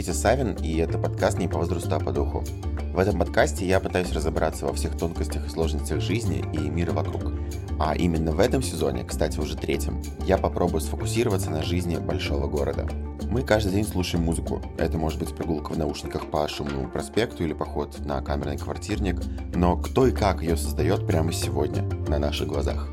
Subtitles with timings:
[0.00, 2.42] Витя Савин, и это подкаст «Не по возрасту, а по духу».
[2.94, 7.30] В этом подкасте я пытаюсь разобраться во всех тонкостях и сложностях жизни и мира вокруг.
[7.78, 12.88] А именно в этом сезоне, кстати, уже третьем, я попробую сфокусироваться на жизни большого города.
[13.24, 14.62] Мы каждый день слушаем музыку.
[14.78, 19.20] Это может быть прогулка в наушниках по шумному проспекту или поход на камерный квартирник.
[19.54, 22.88] Но кто и как ее создает прямо сегодня, на наших глазах?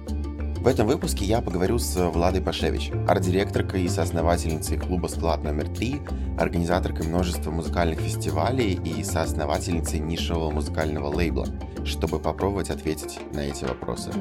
[0.59, 6.37] В этом выпуске я поговорю с Владой Пашевич, арт-директоркой и соосновательницей клуба «Склад номер 3»,
[6.39, 11.47] организаторкой множества музыкальных фестивалей и соосновательницей нишевого музыкального лейбла,
[11.85, 14.11] чтобы попробовать ответить на эти вопросы.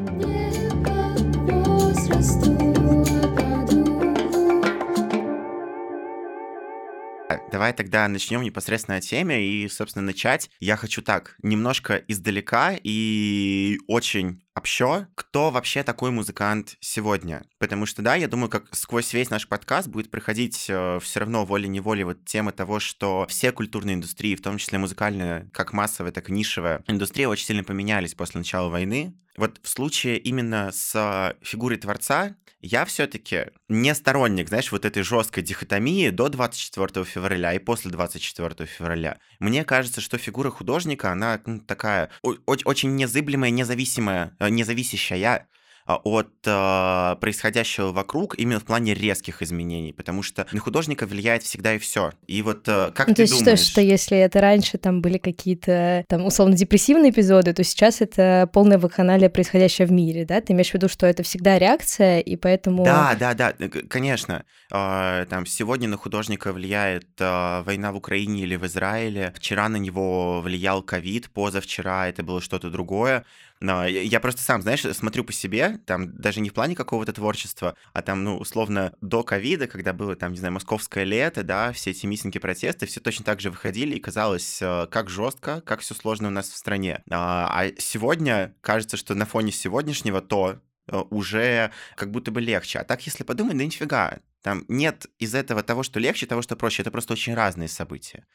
[7.50, 10.50] Давай тогда начнем непосредственно о теме и, собственно, начать.
[10.60, 17.44] Я хочу так, немножко издалека и очень общо, кто вообще такой музыкант сегодня.
[17.58, 21.44] Потому что, да, я думаю, как сквозь весь наш подкаст будет проходить э, все равно
[21.44, 26.30] волей-неволей вот тема того, что все культурные индустрии, в том числе музыкальная, как массовая, так
[26.30, 29.14] и нишевая индустрия очень сильно поменялись после начала войны.
[29.36, 35.42] Вот в случае именно с фигурой творца я все-таки не сторонник, знаешь, вот этой жесткой
[35.42, 39.18] дихотомии до 24 февраля и после 24 февраля.
[39.38, 45.46] Мне кажется, что фигура художника, она ну, такая очень незыблемая, независимая, э, независящая
[45.88, 51.44] а, от э, происходящего вокруг именно в плане резких изменений, потому что на художника влияет
[51.44, 52.10] всегда и все.
[52.26, 53.60] И вот э, как ну, ты то есть думаешь?
[53.60, 58.78] Что, если это раньше там были какие-то там условно депрессивные эпизоды, то сейчас это полное
[58.78, 60.40] вакханалия происходящее в мире, да?
[60.40, 62.84] Ты имеешь в виду, что это всегда реакция, и поэтому...
[62.84, 63.54] Да, да, да,
[63.88, 64.44] конечно.
[64.72, 69.76] Э, там сегодня на художника влияет э, война в Украине или в Израиле, вчера на
[69.76, 73.24] него влиял ковид, позавчера это было что-то другое.
[73.60, 77.74] Но я просто сам, знаешь, смотрю по себе, там даже не в плане какого-то творчества,
[77.92, 81.90] а там, ну, условно, до ковида, когда было там, не знаю, московское лето, да, все
[81.90, 85.94] эти митинги, протесты, все точно так же выходили, и казалось, э, как жестко, как все
[85.94, 87.02] сложно у нас в стране.
[87.10, 92.80] А, а сегодня кажется, что на фоне сегодняшнего то э, уже как будто бы легче.
[92.80, 94.18] А так, если подумать, да нифига.
[94.42, 96.82] Там нет из этого того, что легче, того, что проще.
[96.82, 98.26] Это просто очень разные события.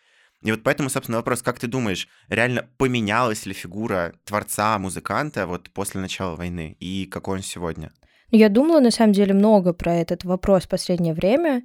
[0.44, 5.70] И вот поэтому, собственно, вопрос, как ты думаешь, реально поменялась ли фигура творца, музыканта вот
[5.70, 7.92] после начала войны, и какой он сегодня?
[8.32, 11.64] Я думала, на самом деле, много про этот вопрос в последнее время,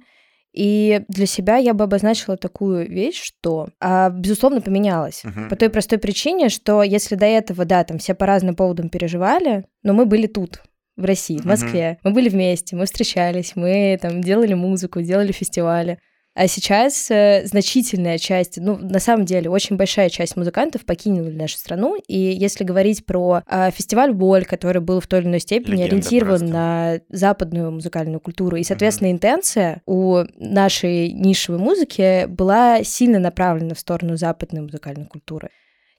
[0.53, 5.23] и для себя я бы обозначила такую вещь, что, а, безусловно, поменялась.
[5.23, 5.49] Uh-huh.
[5.49, 9.65] По той простой причине, что если до этого, да, там все по разным поводам переживали,
[9.83, 10.63] но мы были тут,
[10.95, 11.91] в России, в Москве.
[11.91, 11.97] Uh-huh.
[12.03, 15.99] Мы были вместе, мы встречались, мы там делали музыку, делали фестивали.
[16.39, 21.57] А сейчас э, значительная часть, ну, на самом деле, очень большая часть музыкантов покинули нашу
[21.57, 21.97] страну.
[22.07, 25.95] И если говорить про э, фестиваль «Боль», который был в той или иной степени Легенда
[25.95, 26.53] ориентирован просто.
[26.53, 29.13] на западную музыкальную культуру, и, соответственно, mm-hmm.
[29.13, 35.49] интенция у нашей нишевой музыки была сильно направлена в сторону западной музыкальной культуры.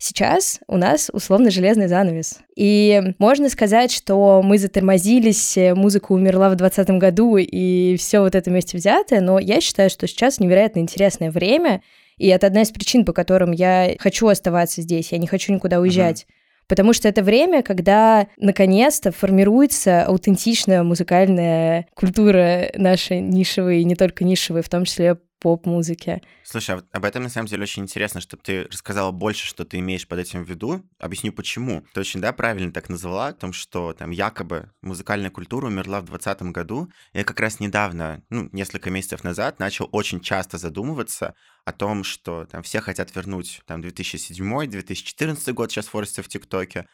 [0.01, 2.39] Сейчас у нас условно железный занавес.
[2.55, 8.49] И можно сказать, что мы затормозились, музыка умерла в 2020 году, и все вот это
[8.49, 11.83] вместе взятое, но я считаю, что сейчас невероятно интересное время,
[12.17, 15.81] и это одна из причин, по которым я хочу оставаться здесь, я не хочу никуда
[15.81, 16.27] уезжать.
[16.29, 16.33] Uh-huh.
[16.69, 24.23] Потому что это время, когда наконец-то формируется аутентичная музыкальная культура нашей нишевой, и не только
[24.23, 26.23] нишевой, в том числе поп-музыке.
[26.45, 29.79] Слушай, а об этом на самом деле очень интересно, чтобы ты рассказала больше, что ты
[29.79, 30.85] имеешь под этим в виду.
[30.99, 31.85] Объясню почему.
[31.95, 36.07] Ты очень, да, правильно так назвала, о том, что там якобы музыкальная культура умерла в
[36.07, 36.91] 2020 году.
[37.13, 41.35] Я как раз недавно, ну, несколько месяцев назад начал очень часто задумываться
[41.65, 46.87] о том, что там все хотят вернуть там 2007-2014 год сейчас форсится в ТикТоке,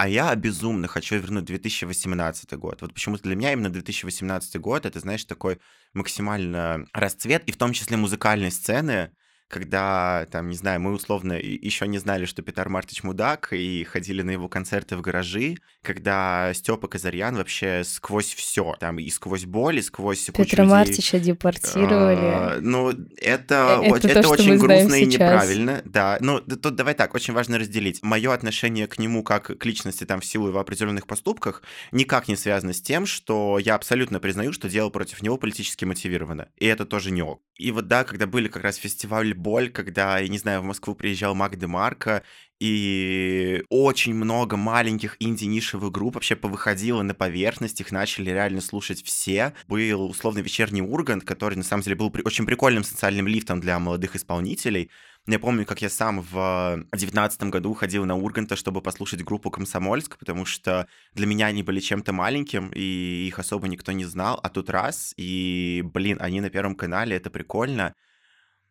[0.00, 2.80] а я безумно хочу вернуть 2018 год.
[2.80, 5.60] Вот почему-то для меня именно 2018 год это, знаешь, такой
[5.92, 9.10] максимально расцвет, и в том числе музыкальной сцены,
[9.50, 14.22] когда, там, не знаю, мы условно еще не знали, что Петр Мартич мудак, и ходили
[14.22, 19.78] на его концерты в гаражи, когда Степа Казарьян вообще сквозь все, там, и сквозь боль,
[19.78, 22.20] и сквозь Петра Мартича депортировали.
[22.22, 26.18] А, ну, это, это, это, то, очень грустно и неправильно, да.
[26.20, 28.02] Ну, тут давай так, очень важно разделить.
[28.02, 32.36] Мое отношение к нему как к личности, там, в силу его определенных поступках, никак не
[32.36, 36.48] связано с тем, что я абсолютно признаю, что дело против него политически мотивировано.
[36.56, 37.42] И это тоже не ок.
[37.56, 40.94] И вот, да, когда были как раз фестиваль боль, когда, я не знаю, в Москву
[40.94, 42.22] приезжал Мак Демарко,
[42.60, 49.54] и очень много маленьких инди-нишевых групп вообще повыходило на поверхность, их начали реально слушать все.
[49.66, 54.14] Был условно вечерний Ургант, который на самом деле был очень прикольным социальным лифтом для молодых
[54.14, 54.90] исполнителей.
[55.26, 60.18] Я помню, как я сам в девятнадцатом году ходил на Урганта, чтобы послушать группу «Комсомольск»,
[60.18, 64.50] потому что для меня они были чем-то маленьким, и их особо никто не знал, а
[64.50, 67.94] тут раз, и, блин, они на Первом канале, это прикольно.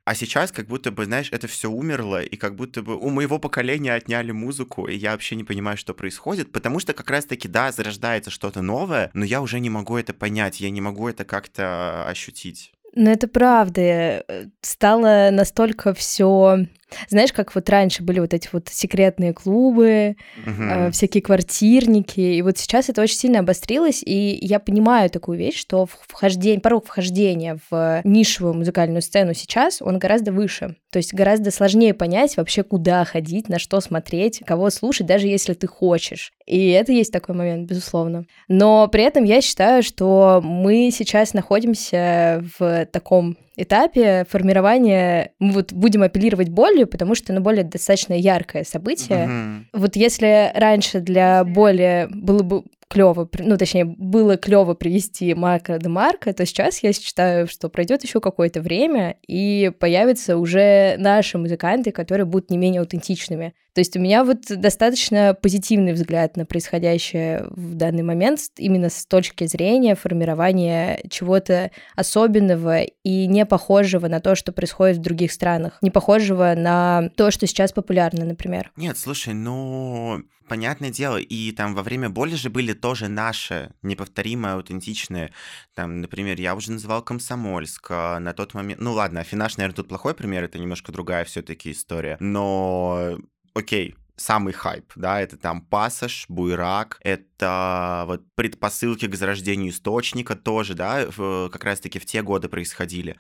[0.06, 3.38] А сейчас как будто бы, знаешь, это все умерло, и как будто бы у моего
[3.38, 7.72] поколения отняли музыку, и я вообще не понимаю, что происходит, потому что как раз-таки, да,
[7.72, 12.08] зарождается что-то новое, но я уже не могу это понять, я не могу это как-то
[12.08, 12.72] ощутить.
[12.96, 13.82] Ну, это правда.
[13.82, 16.66] Э, стало настолько все
[17.10, 20.16] знаешь, как вот раньше были вот эти вот секретные клубы,
[20.46, 20.88] uh-huh.
[20.88, 25.60] э, всякие квартирники, и вот сейчас это очень сильно обострилось, и я понимаю такую вещь,
[25.60, 30.76] что вхождение, порог вхождения в нишевую музыкальную сцену сейчас, он гораздо выше.
[30.92, 35.54] То есть гораздо сложнее понять вообще, куда ходить, на что смотреть, кого слушать, даже если
[35.54, 36.32] ты хочешь.
[36.48, 38.26] И это есть такой момент, безусловно.
[38.48, 45.74] Но при этом я считаю, что мы сейчас находимся в таком этапе формирования мы вот
[45.74, 49.28] будем апеллировать болью, потому что оно более достаточно яркое событие.
[49.28, 49.64] Mm-hmm.
[49.74, 55.88] Вот если раньше для боли было бы клево, ну, точнее, было клево привести Марка де
[55.88, 61.92] Марка, то сейчас я считаю, что пройдет еще какое-то время, и появятся уже наши музыканты,
[61.92, 63.54] которые будут не менее аутентичными.
[63.80, 69.06] То есть у меня вот достаточно позитивный взгляд на происходящее в данный момент именно с
[69.06, 75.78] точки зрения формирования чего-то особенного и не похожего на то, что происходит в других странах,
[75.82, 78.70] не похожего на то, что сейчас популярно, например.
[78.76, 84.56] Нет, слушай, ну понятное дело, и там во время боли же были тоже наши неповторимые,
[84.56, 85.32] аутентичные.
[85.74, 88.82] Там, например, я уже называл Комсомольск а на тот момент.
[88.82, 92.18] Ну ладно, Афинаш, наверное, тут плохой пример, это немножко другая все-таки история.
[92.20, 93.18] Но
[93.60, 100.74] окей, самый хайп, да, это там пассаж, буйрак, это вот предпосылки к зарождению источника тоже,
[100.74, 103.18] да, в, как раз-таки в те годы происходили.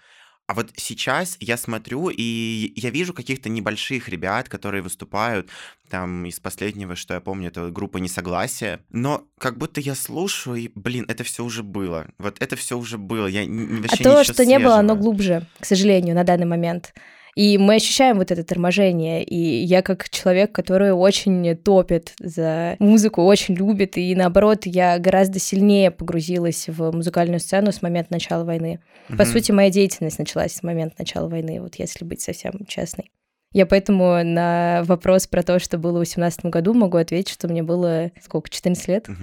[0.47, 5.47] А вот сейчас я смотрю, и я вижу каких-то небольших ребят, которые выступают,
[5.91, 10.71] там, из последнего, что я помню, это группа Несогласия, но как будто я слушаю, и,
[10.73, 12.07] блин, это все уже было.
[12.17, 14.51] Вот это все уже было, я вообще А то, что свежего.
[14.51, 16.95] не было, оно глубже, к сожалению, на данный момент.
[17.39, 19.23] И мы ощущаем вот это торможение.
[19.23, 25.39] И я как человек, который очень топит за музыку, очень любит, и наоборот, я гораздо
[25.39, 28.81] сильнее погрузилась в музыкальную сцену с момента начала войны.
[29.07, 29.15] Mm-hmm.
[29.15, 33.09] По сути, моя деятельность началась с момента начала войны, вот если быть совсем честной.
[33.51, 37.63] Я поэтому на вопрос про то, что было в 2018 году, могу ответить, что мне
[37.63, 39.09] было сколько, 14 лет.
[39.09, 39.15] Uh-huh.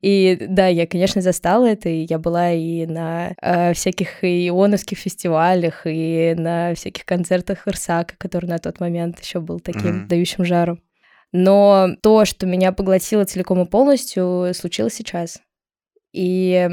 [0.00, 5.82] И да, я, конечно, застала это, и я была и на э, всяких ионовских фестивалях,
[5.84, 10.06] и на всяких концертах Ирсака, который на тот момент еще был таким uh-huh.
[10.06, 10.78] дающим жару.
[11.32, 15.40] Но то, что меня поглотило целиком и полностью, случилось сейчас.
[16.12, 16.68] И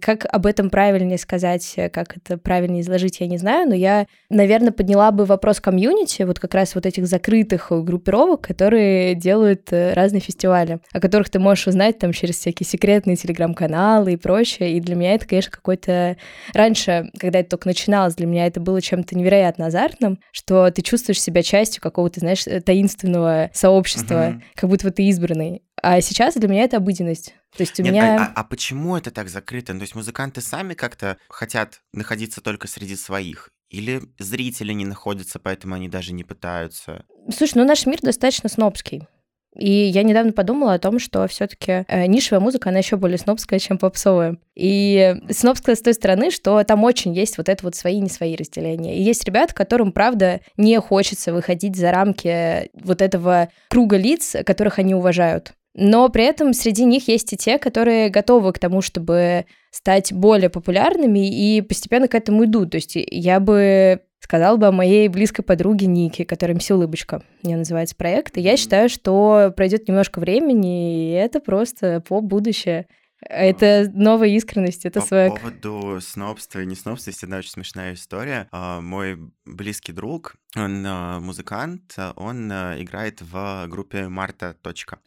[0.00, 4.06] как об этом правильнее сказать, э, как это правильнее изложить, я не знаю, но я,
[4.28, 9.92] наверное, подняла бы вопрос комьюнити, вот как раз вот этих закрытых группировок, которые делают э,
[9.92, 14.76] разные фестивали, о которых ты можешь узнать там через всякие секретные телеграм-каналы и прочее.
[14.76, 16.16] И для меня это, конечно, какой-то...
[16.52, 21.20] Раньше, когда это только начиналось, для меня это было чем-то невероятно азартным, что ты чувствуешь
[21.20, 24.40] себя частью какого-то, знаешь, э, таинственного сообщества, uh-huh.
[24.56, 25.62] как будто ты избранный.
[25.82, 27.34] А сейчас для меня это обыденность.
[27.56, 28.16] То есть у Нет, меня...
[28.16, 29.74] А, а, а почему это так закрыто?
[29.74, 33.50] То есть музыканты сами как-то хотят находиться только среди своих?
[33.68, 37.04] Или зрители не находятся, поэтому они даже не пытаются?
[37.34, 39.08] Слушай, ну наш мир достаточно снобский.
[39.56, 43.58] И я недавно подумала о том, что все-таки э, нишевая музыка, она еще более снобская,
[43.58, 44.38] чем попсовая.
[44.54, 48.08] И снобская с той стороны, что там очень есть вот это вот свои и не
[48.08, 48.96] свои разделения.
[48.96, 54.78] И есть ребята, которым, правда, не хочется выходить за рамки вот этого круга лиц, которых
[54.78, 55.54] они уважают.
[55.74, 60.50] Но при этом среди них есть и те, которые готовы к тому, чтобы стать более
[60.50, 62.72] популярными и постепенно к этому идут.
[62.72, 67.56] То есть я бы сказала бы о моей близкой подруге Нике, которая «Мси улыбочка», мне
[67.56, 68.36] называется проект.
[68.36, 72.86] И я считаю, что пройдет немножко времени, и это просто по будущее.
[73.28, 75.30] Это новая искренность, это По своя...
[75.30, 78.48] По поводу снобства и не снобства есть одна очень смешная история.
[78.50, 84.56] А, мой близкий друг, он а, музыкант, он а, играет в группе Марта.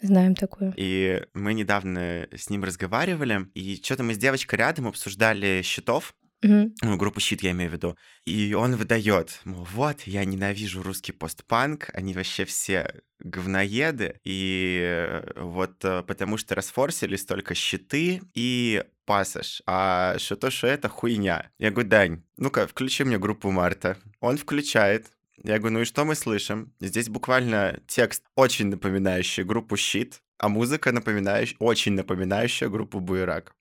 [0.02, 0.74] Знаем такое.
[0.78, 6.76] И мы недавно с ним разговаривали, и что-то мы с девочкой рядом обсуждали счетов, Угу.
[6.84, 7.98] Ну, группу «Щит» я имею в виду.
[8.26, 15.84] И он выдает, мол, вот, я ненавижу русский постпанк, они вообще все говноеды, и вот
[15.84, 21.50] э, потому что расфорсились только щиты и пассаж, а что то, что это хуйня.
[21.58, 23.98] Я говорю, Дань, ну-ка, включи мне группу Марта.
[24.20, 25.08] Он включает,
[25.44, 26.74] я говорю, ну и что мы слышим?
[26.80, 33.56] Здесь буквально текст, очень напоминающий группу «Щит», а музыка напоминающая, очень напоминающая группу «Буерак».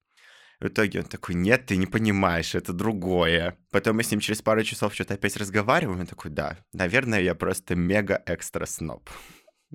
[0.60, 3.56] В итоге он такой, нет, ты не понимаешь, это другое.
[3.70, 7.34] Потом мы с ним через пару часов что-то опять разговариваем, он такой, да, наверное, я
[7.34, 9.08] просто мега-экстра сноб.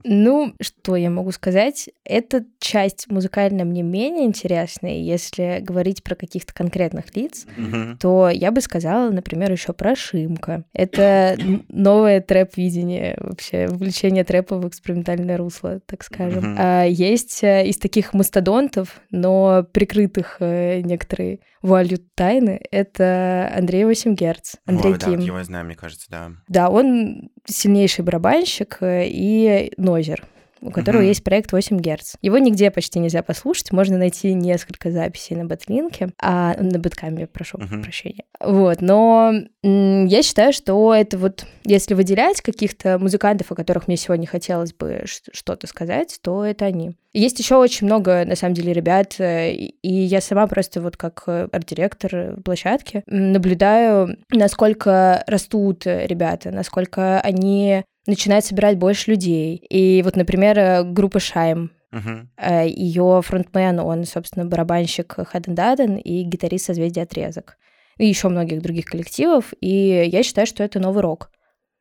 [0.03, 1.89] Ну, что я могу сказать?
[2.03, 4.97] Эта часть музыкальная мне менее интересная.
[4.97, 7.97] Если говорить про каких-то конкретных лиц, mm-hmm.
[7.99, 10.63] то я бы сказала, например, еще про Шимка.
[10.73, 11.37] Это
[11.69, 16.53] новое трэп-видение, вообще, вовлечение трэпа в экспериментальное русло, так скажем.
[16.53, 16.55] Mm-hmm.
[16.57, 24.15] А есть э, из таких мастодонтов, но прикрытых э, некоторые вуалью тайны, это Андрей 8
[24.15, 24.55] Герц.
[24.65, 25.19] Андрей О, Ким.
[25.19, 26.31] Да, его я знаю, мне кажется, да.
[26.47, 30.23] Да, он сильнейший барабанщик э, и нозер
[30.61, 31.07] у которого mm-hmm.
[31.07, 32.15] есть проект 8 Гц.
[32.21, 37.57] Его нигде почти нельзя послушать, можно найти несколько записей на Бэтлинке, а на Бэткаме, прошу
[37.57, 37.81] mm-hmm.
[37.81, 38.23] прощения.
[38.39, 43.97] Вот, но м- я считаю, что это вот, если выделять каких-то музыкантов, о которых мне
[43.97, 46.95] сегодня хотелось бы что-то сказать, то это они.
[47.11, 51.27] Есть еще очень много, на самом деле, ребят, э, и я сама просто вот как
[51.27, 59.55] арт-директор площадки наблюдаю, насколько растут ребята, насколько они начинает собирать больше людей.
[59.55, 62.69] И вот, например, э, группа Шайм, Uh-huh.
[62.69, 67.57] Ее фронтмен, он, собственно, барабанщик Хаден Даден и гитарист созвездия Отрезок.
[67.97, 69.53] И еще многих других коллективов.
[69.59, 71.31] И я считаю, что это новый рок.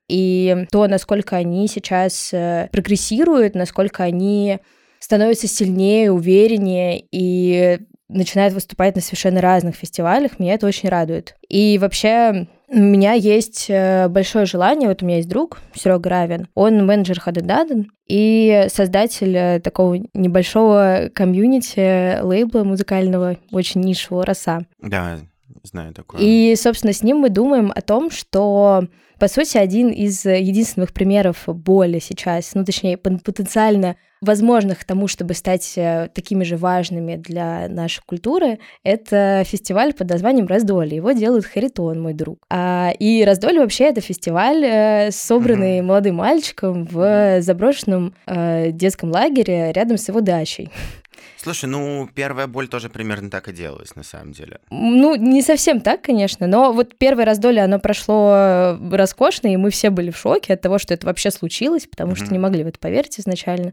[0.08, 4.58] И то, насколько они сейчас э, прогрессируют, насколько они
[4.98, 11.36] становятся сильнее, увереннее и начинают выступать на совершенно разных фестивалях, меня это очень радует.
[11.48, 16.48] И вообще у меня есть э, большое желание, вот у меня есть друг, Серега Равин,
[16.54, 24.60] он менеджер Хадедаден и создатель э, такого небольшого комьюнити лейбла музыкального, очень нишевого «Роса».
[24.82, 25.18] Да,
[25.62, 26.20] знаю такое.
[26.20, 28.86] И, собственно, с ним мы думаем о том, что
[29.18, 35.34] по сути, один из единственных примеров боли сейчас, ну, точнее, потенциально возможных к тому, чтобы
[35.34, 40.96] стать э, такими же важными для нашей культуры, это фестиваль под названием «Раздолье».
[40.96, 42.38] Его делает Харитон, мой друг.
[42.50, 45.82] А, и «Раздолье» вообще это фестиваль, э, собранный mm-hmm.
[45.82, 50.70] молодым мальчиком в заброшенном э, детском лагере рядом с его дачей.
[51.48, 54.60] Слушай, ну, первая боль тоже примерно так и делалась, на самом деле.
[54.68, 59.70] Ну, не совсем так, конечно, но вот первое раздолье, оно прошло э, роскошно, и мы
[59.70, 62.16] все были в шоке от того, что это вообще случилось, потому mm-hmm.
[62.16, 63.72] что не могли в это поверить изначально.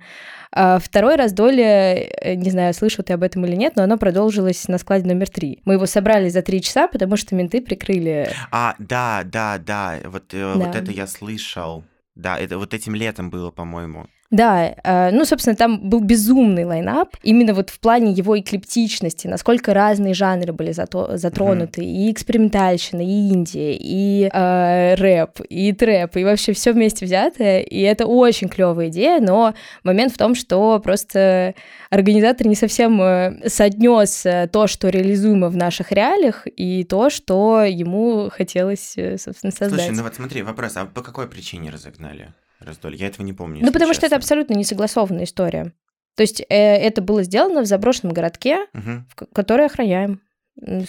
[0.54, 4.70] А второе раздолье, э, не знаю, слышал ты об этом или нет, но оно продолжилось
[4.70, 5.60] на складе номер три.
[5.66, 8.30] Мы его собрали за три часа, потому что менты прикрыли.
[8.52, 10.54] А, да, да, да, вот, э, да.
[10.54, 11.84] вот это я слышал.
[12.16, 14.08] Да, это вот этим летом было, по-моему.
[14.32, 19.74] Да, э, ну, собственно, там был безумный лайнап, именно вот в плане его эклиптичности, насколько
[19.74, 22.08] разные жанры были зато затронуты, mm-hmm.
[22.08, 27.80] и экспериментальщина, и Индия, и э, рэп, и трэп, и вообще все вместе взятое, и
[27.82, 29.54] это очень клевая идея, но
[29.84, 31.54] момент в том, что просто
[31.92, 37.64] организатор не совсем э, соотнес э, то, что реализуемо в наших реалиях, и то, что
[37.64, 39.82] ему хотелось, собственно, создать.
[39.82, 42.34] Слушай, ну вот смотри, вопрос, а по какой причине разогнали?
[42.60, 43.00] Раздолье.
[43.00, 43.62] Я этого не помню.
[43.62, 44.00] Ну, потому честно.
[44.00, 45.74] что это абсолютно несогласованная история.
[46.16, 49.04] То есть э, это было сделано в заброшенном городке, угу.
[49.10, 50.22] в, который охраняем.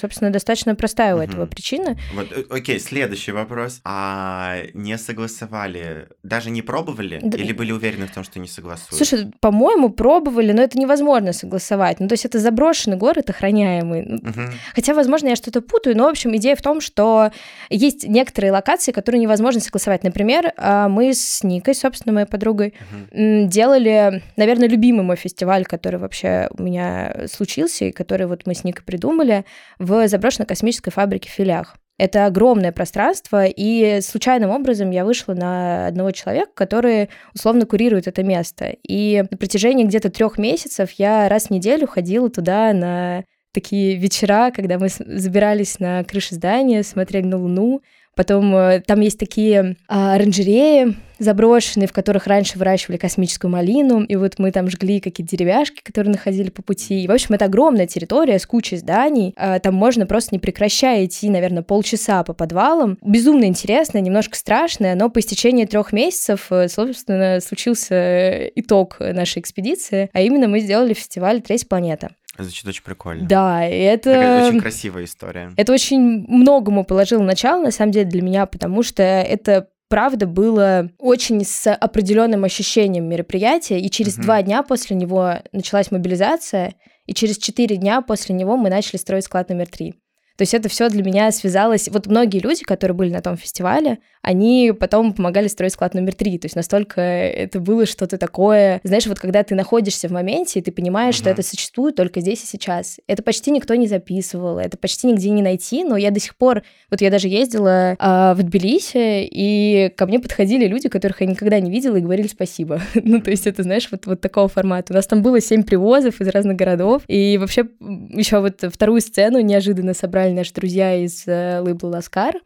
[0.01, 1.51] Собственно, достаточно простая у этого угу.
[1.51, 1.99] причина.
[2.15, 3.81] Вот, э, окей, следующий вопрос.
[3.85, 7.19] А не согласовали, даже не пробовали?
[7.21, 7.37] Да.
[7.37, 8.95] Или были уверены в том, что не согласуют?
[8.95, 11.99] Слушай, по-моему, пробовали, но это невозможно согласовать.
[11.99, 14.19] Ну, то есть это заброшенный город, охраняемый.
[14.19, 14.41] Угу.
[14.77, 17.33] Хотя, возможно, я что-то путаю, но, в общем, идея в том, что
[17.69, 20.05] есть некоторые локации, которые невозможно согласовать.
[20.05, 22.75] Например, а, мы с Никой, собственно, моей подругой,
[23.11, 23.49] угу.
[23.49, 28.63] делали, наверное, любимый мой фестиваль, который вообще у меня случился, и который вот мы с
[28.63, 29.45] Никой придумали—
[29.79, 31.77] в заброшенной космической фабрике в Филях.
[31.99, 38.23] Это огромное пространство, и случайным образом я вышла на одного человека, который условно курирует это
[38.23, 38.75] место.
[38.87, 44.53] И на протяжении где-то трех месяцев я раз в неделю ходила туда на такие вечера,
[44.55, 47.81] когда мы забирались на крышу здания, смотрели на Луну,
[48.17, 54.17] Потом э, там есть такие а, оранжереи заброшенные, в которых раньше выращивали космическую малину, и
[54.17, 57.03] вот мы там жгли какие-то деревяшки, которые находили по пути.
[57.03, 59.33] И, в общем, это огромная территория с кучей зданий.
[59.37, 62.99] А, там можно просто не прекращая идти, наверное, полчаса по подвалам.
[63.03, 70.11] Безумно интересно, немножко страшно, но по истечении трех месяцев, э, собственно, случился итог нашей экспедиции,
[70.13, 72.11] а именно мы сделали фестиваль «Треть планета».
[72.39, 73.27] Звучит очень прикольно.
[73.27, 74.13] Да, и это...
[74.13, 75.53] Такая очень красивая история.
[75.57, 80.91] Это очень многому положило начало, на самом деле, для меня, потому что это правда было
[80.99, 84.23] очень с определенным ощущением мероприятия, и через uh-huh.
[84.23, 86.75] два дня после него началась мобилизация,
[87.07, 89.95] и через четыре дня после него мы начали строить склад номер три.
[90.37, 91.89] То есть это все для меня связалось.
[91.89, 96.39] Вот многие люди, которые были на том фестивале, они потом помогали строить склад номер три.
[96.39, 98.81] То есть настолько это было что-то такое.
[98.83, 101.19] Знаешь, вот когда ты находишься в моменте, и ты понимаешь, uh-huh.
[101.19, 102.99] что это существует только здесь и сейчас.
[103.07, 106.63] Это почти никто не записывал, это почти нигде не найти, но я до сих пор...
[106.91, 111.61] Вот я даже ездила а, в Тбилиси, и ко мне подходили люди, которых я никогда
[111.61, 112.81] не видела, и говорили спасибо.
[112.95, 114.93] ну, то есть это, знаешь, вот, вот такого формата.
[114.93, 119.41] У нас там было семь привозов из разных городов, и вообще еще вот вторую сцену
[119.41, 122.37] неожиданно собрали наши друзья из э, лейбла «Ласкар»,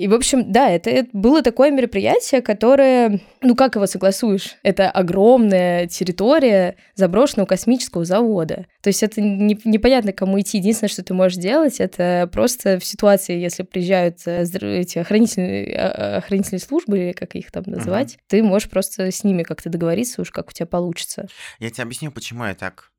[0.00, 4.56] и, в общем, да, это, было такое мероприятие, которое, ну как его согласуешь?
[4.62, 8.66] Это огромная территория заброшенного космического завода.
[8.80, 10.56] То есть это не, непонятно, кому идти.
[10.56, 14.44] Единственное, что ты можешь делать, это просто в ситуации, если приезжают э,
[14.80, 18.22] эти охранительные, а, охранительные службы, или как их там называть, угу.
[18.28, 21.28] ты можешь просто с ними как-то договориться уж, как у тебя получится.
[21.58, 22.90] Я тебе объясню, почему я так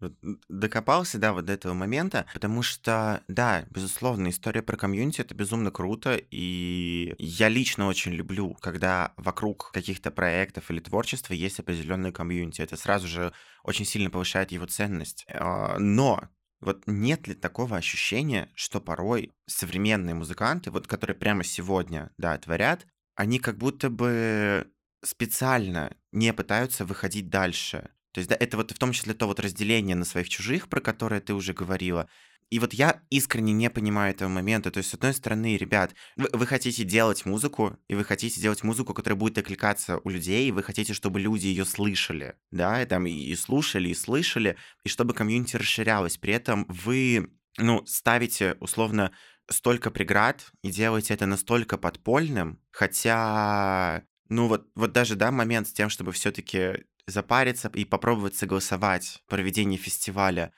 [0.50, 2.28] докопался, да, вот до этого момента.
[2.32, 8.54] Потому что, да, безусловно, история про комьюнити— это безумно круто, и я лично очень люблю,
[8.56, 12.62] когда вокруг каких-то проектов или творчества есть определенный комьюнити.
[12.62, 13.34] Это сразу же
[13.64, 15.26] очень сильно повышает его ценность.
[15.30, 16.30] А, но
[16.62, 22.86] вот нет ли такого ощущения, что порой современные музыканты, вот которые прямо сегодня, да, творят,
[23.16, 24.72] они как будто бы
[25.04, 27.90] специально не пытаются выходить дальше.
[28.14, 30.82] То есть, да, это вот в том числе то вот разделение на своих чужих, про
[30.82, 32.10] которое ты уже говорила,
[32.52, 34.72] и вот я искренне не понимаю этого момента.
[34.72, 38.62] То есть, с одной стороны, ребят, вы, вы хотите делать музыку, и вы хотите делать
[38.64, 42.86] музыку, которая будет откликаться у людей, и вы хотите, чтобы люди ее слышали, да, и
[42.86, 46.18] там и, и слушали, и слышали, и чтобы комьюнити расширялось.
[46.18, 49.14] При этом вы, ну, ставите, условно,
[49.50, 55.74] столько преград и делаете это настолько подпольным, хотя, ну вот, вот даже, да, момент с
[55.74, 60.52] тем, чтобы все-таки запариться и попробовать согласовать проведение фестиваля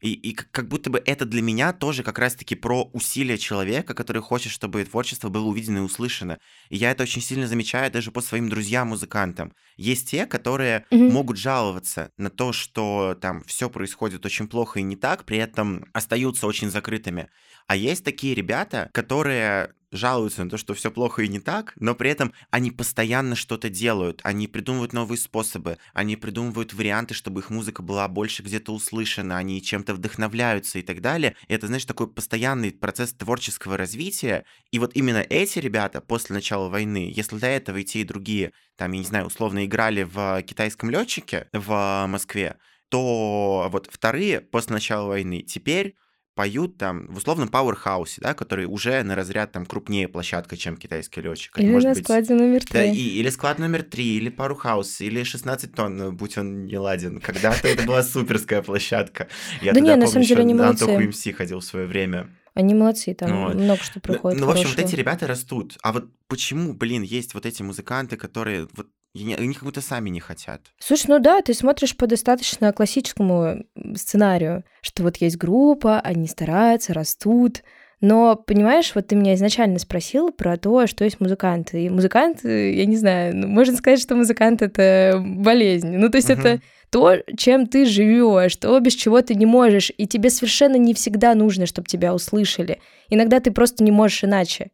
[0.00, 4.22] и, и как будто бы это для меня тоже как раз-таки про усилия человека, который
[4.22, 6.38] хочет, чтобы творчество было увидено и услышано.
[6.68, 9.52] И я это очень сильно замечаю даже по своим друзьям-музыкантам.
[9.76, 11.10] Есть те, которые mm-hmm.
[11.10, 15.84] могут жаловаться на то, что там все происходит очень плохо и не так, при этом
[15.92, 17.28] остаются очень закрытыми.
[17.68, 21.94] А есть такие ребята, которые жалуются на то, что все плохо и не так, но
[21.94, 27.50] при этом они постоянно что-то делают, они придумывают новые способы, они придумывают варианты, чтобы их
[27.50, 31.36] музыка была больше где-то услышана, они чем-то вдохновляются и так далее.
[31.46, 34.46] И это, знаешь, такой постоянный процесс творческого развития.
[34.70, 38.92] И вот именно эти ребята после начала войны, если до этого и и другие, там,
[38.92, 42.56] я не знаю, условно играли в китайском летчике в Москве,
[42.88, 45.96] то вот вторые после начала войны теперь
[46.38, 51.20] поют там в условном пауэрхаусе, да, который уже на разряд там крупнее площадка, чем китайский
[51.20, 51.58] летчик.
[51.58, 52.72] Или Может на быть, складе номер три.
[52.72, 56.78] Да, и, или склад номер три, или пауэрхаус, или 16 тонн, ну, будь он не
[56.78, 57.18] ладен.
[57.20, 59.26] Когда-то это была суперская площадка.
[59.62, 60.84] Я да не, на самом деле не молодцы.
[60.84, 62.30] Антоху МС ходил в свое время.
[62.54, 63.54] Они молодцы, там вот.
[63.56, 64.38] много что проходит.
[64.38, 65.76] Ну, в общем, вот эти ребята растут.
[65.82, 68.86] А вот почему, блин, есть вот эти музыканты, которые вот
[69.22, 70.60] они как будто сами не хотят.
[70.78, 76.94] Слушай, ну да, ты смотришь по достаточно классическому сценарию, что вот есть группа, они стараются,
[76.94, 77.62] растут,
[78.00, 81.84] но, понимаешь, вот ты меня изначально спросил про то, что есть музыканты.
[81.84, 85.96] И музыкант, я не знаю, ну, можно сказать, что музыкант— это болезнь.
[85.96, 86.38] Ну, то есть uh-huh.
[86.38, 89.90] это то, чем ты живешь, то, без чего ты не можешь.
[89.96, 92.80] И тебе совершенно не всегда нужно, чтобы тебя услышали.
[93.10, 94.70] Иногда ты просто не можешь иначе.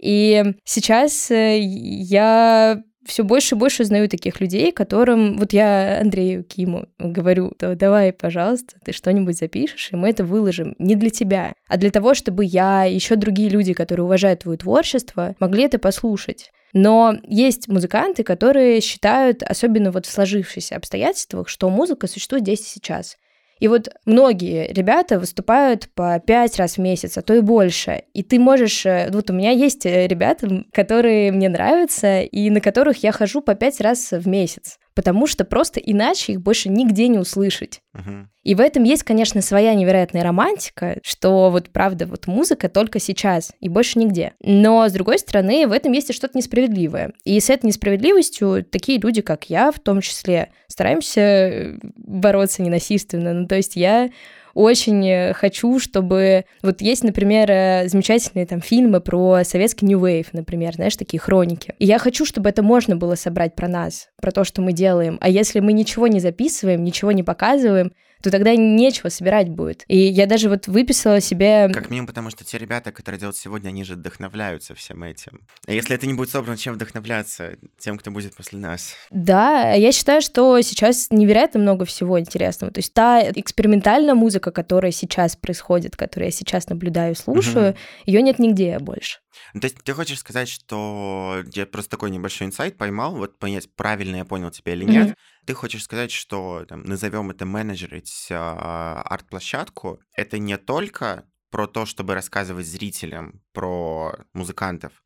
[0.00, 5.36] И сейчас э, я все больше и больше узнаю таких людей, которым...
[5.38, 10.74] Вот я Андрею Киму говорю, давай, пожалуйста, ты что-нибудь запишешь, и мы это выложим.
[10.78, 15.34] Не для тебя, а для того, чтобы я, еще другие люди, которые уважают твое творчество,
[15.40, 16.50] могли это послушать.
[16.72, 22.64] Но есть музыканты, которые считают, особенно вот в сложившихся обстоятельствах, что музыка существует здесь и
[22.64, 23.16] сейчас.
[23.58, 28.02] И вот многие ребята выступают по пять раз в месяц, а то и больше.
[28.12, 28.84] И ты можешь...
[28.84, 33.40] Э, вот у меня есть э, ребята, которые мне нравятся, и на которых я хожу
[33.40, 37.80] по пять раз в месяц потому что просто иначе их больше нигде не услышать.
[37.94, 38.24] Uh-huh.
[38.42, 43.52] И в этом есть, конечно, своя невероятная романтика, что вот правда, вот музыка только сейчас
[43.60, 44.32] и больше нигде.
[44.40, 47.12] Но, с другой стороны, в этом есть и что-то несправедливое.
[47.24, 53.34] И с этой несправедливостью такие люди, как я, в том числе, стараемся бороться ненасильственно.
[53.34, 54.08] Ну, то есть я
[54.56, 56.46] очень э, хочу, чтобы...
[56.62, 61.74] Вот есть, например, э, замечательные там фильмы про советский New Wave, например, знаешь, такие хроники.
[61.78, 65.18] И я хочу, чтобы это можно было собрать про нас, про то, что мы делаем.
[65.20, 67.92] А если мы ничего не записываем, ничего не показываем,
[68.26, 69.84] то тогда нечего собирать будет.
[69.86, 71.70] И я даже вот выписала себе...
[71.72, 75.46] Как минимум, потому что те ребята, которые делают сегодня, они же вдохновляются всем этим.
[75.64, 77.56] А если это не будет собрано, чем вдохновляться?
[77.78, 78.94] Тем, кто будет после нас.
[79.12, 82.72] Да, я считаю, что сейчас невероятно много всего интересного.
[82.72, 87.78] То есть та экспериментальная музыка, которая сейчас происходит, которую я сейчас наблюдаю и слушаю, угу.
[88.06, 89.20] ее нет нигде больше.
[89.54, 93.68] Ну, то есть ты хочешь сказать, что я просто такой небольшой инсайт поймал, вот понять,
[93.74, 95.08] правильно я понял тебя или нет.
[95.08, 95.14] Mm-hmm.
[95.46, 101.86] Ты хочешь сказать, что там, назовем это менеджерить а, арт-площадку, это не только про то,
[101.86, 105.04] чтобы рассказывать зрителям про музыкантов,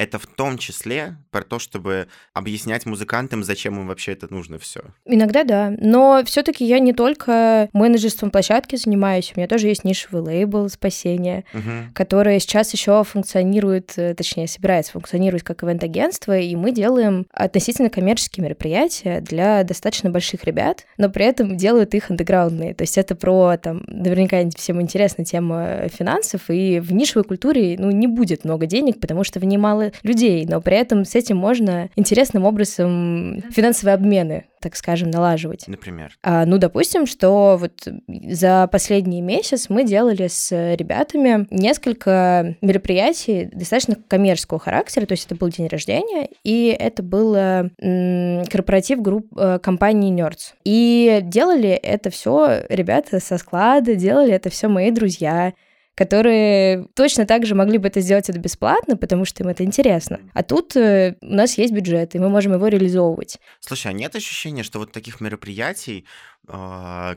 [0.00, 4.80] это в том числе про то, чтобы объяснять музыкантам, зачем им вообще это нужно все.
[5.04, 10.22] Иногда да, но все-таки я не только менеджерством площадки занимаюсь, у меня тоже есть нишевый
[10.22, 11.92] лейбл «Спасение», угу.
[11.92, 18.42] который сейчас еще функционирует, э, точнее, собирается функционировать как ивент-агентство, и мы делаем относительно коммерческие
[18.42, 23.58] мероприятия для достаточно больших ребят, но при этом делают их андеграундные, то есть это про,
[23.58, 28.98] там, наверняка всем интересна тема финансов, и в нишевой культуре, ну, не будет много денег,
[28.98, 33.94] потому что в ней мало людей, но при этом с этим можно интересным образом финансовые
[33.94, 35.66] обмены так скажем, налаживать.
[35.66, 36.12] Например?
[36.22, 43.96] А, ну, допустим, что вот за последний месяц мы делали с ребятами несколько мероприятий достаточно
[44.06, 47.32] коммерческого характера, то есть это был день рождения, и это был
[48.50, 50.54] корпоратив групп э, компании Nerds.
[50.64, 55.54] И делали это все ребята со склада, делали это все мои друзья,
[56.00, 60.18] которые точно так же могли бы это сделать это бесплатно, потому что им это интересно.
[60.32, 63.38] А тут э, у нас есть бюджет, и мы можем его реализовывать.
[63.60, 66.06] Слушай, а нет ощущения, что вот таких мероприятий
[66.48, 66.52] э,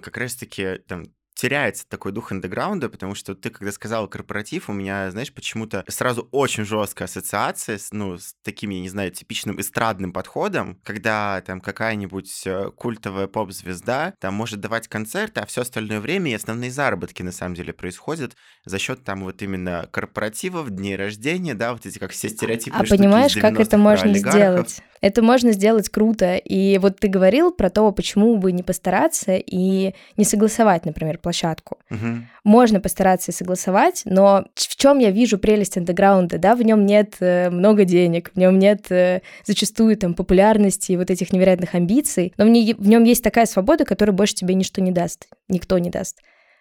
[0.02, 5.10] как раз-таки там теряется такой дух андеграунда, потому что ты, когда сказал корпоратив, у меня,
[5.12, 10.13] знаешь, почему-то сразу очень жесткая ассоциация с, ну, с таким, я не знаю, типичным эстрадным
[10.13, 16.32] подходом, когда там какая-нибудь э, культовая поп-звезда там может давать концерты, а все остальное время
[16.32, 21.56] и основные заработки на самом деле происходят за счет там вот именно корпоративов, дней рождения,
[21.56, 22.78] да, вот эти как все стереотипы.
[22.78, 24.82] А понимаешь, как это можно сделать?
[25.04, 26.38] Это можно сделать круто.
[26.38, 31.78] И вот ты говорил про то, почему бы не постараться и не согласовать, например, площадку.
[31.92, 32.24] Угу.
[32.46, 37.16] Можно постараться и согласовать, но в чем я вижу прелесть андеграунда, да, в нем нет
[37.20, 42.34] э, много денег, в нем нет э, зачастую там популярности и вот этих невероятных амбиций,
[42.38, 45.89] но в, в нем есть такая свобода, которая больше тебе ничто не даст, никто не
[45.89, 46.20] даст.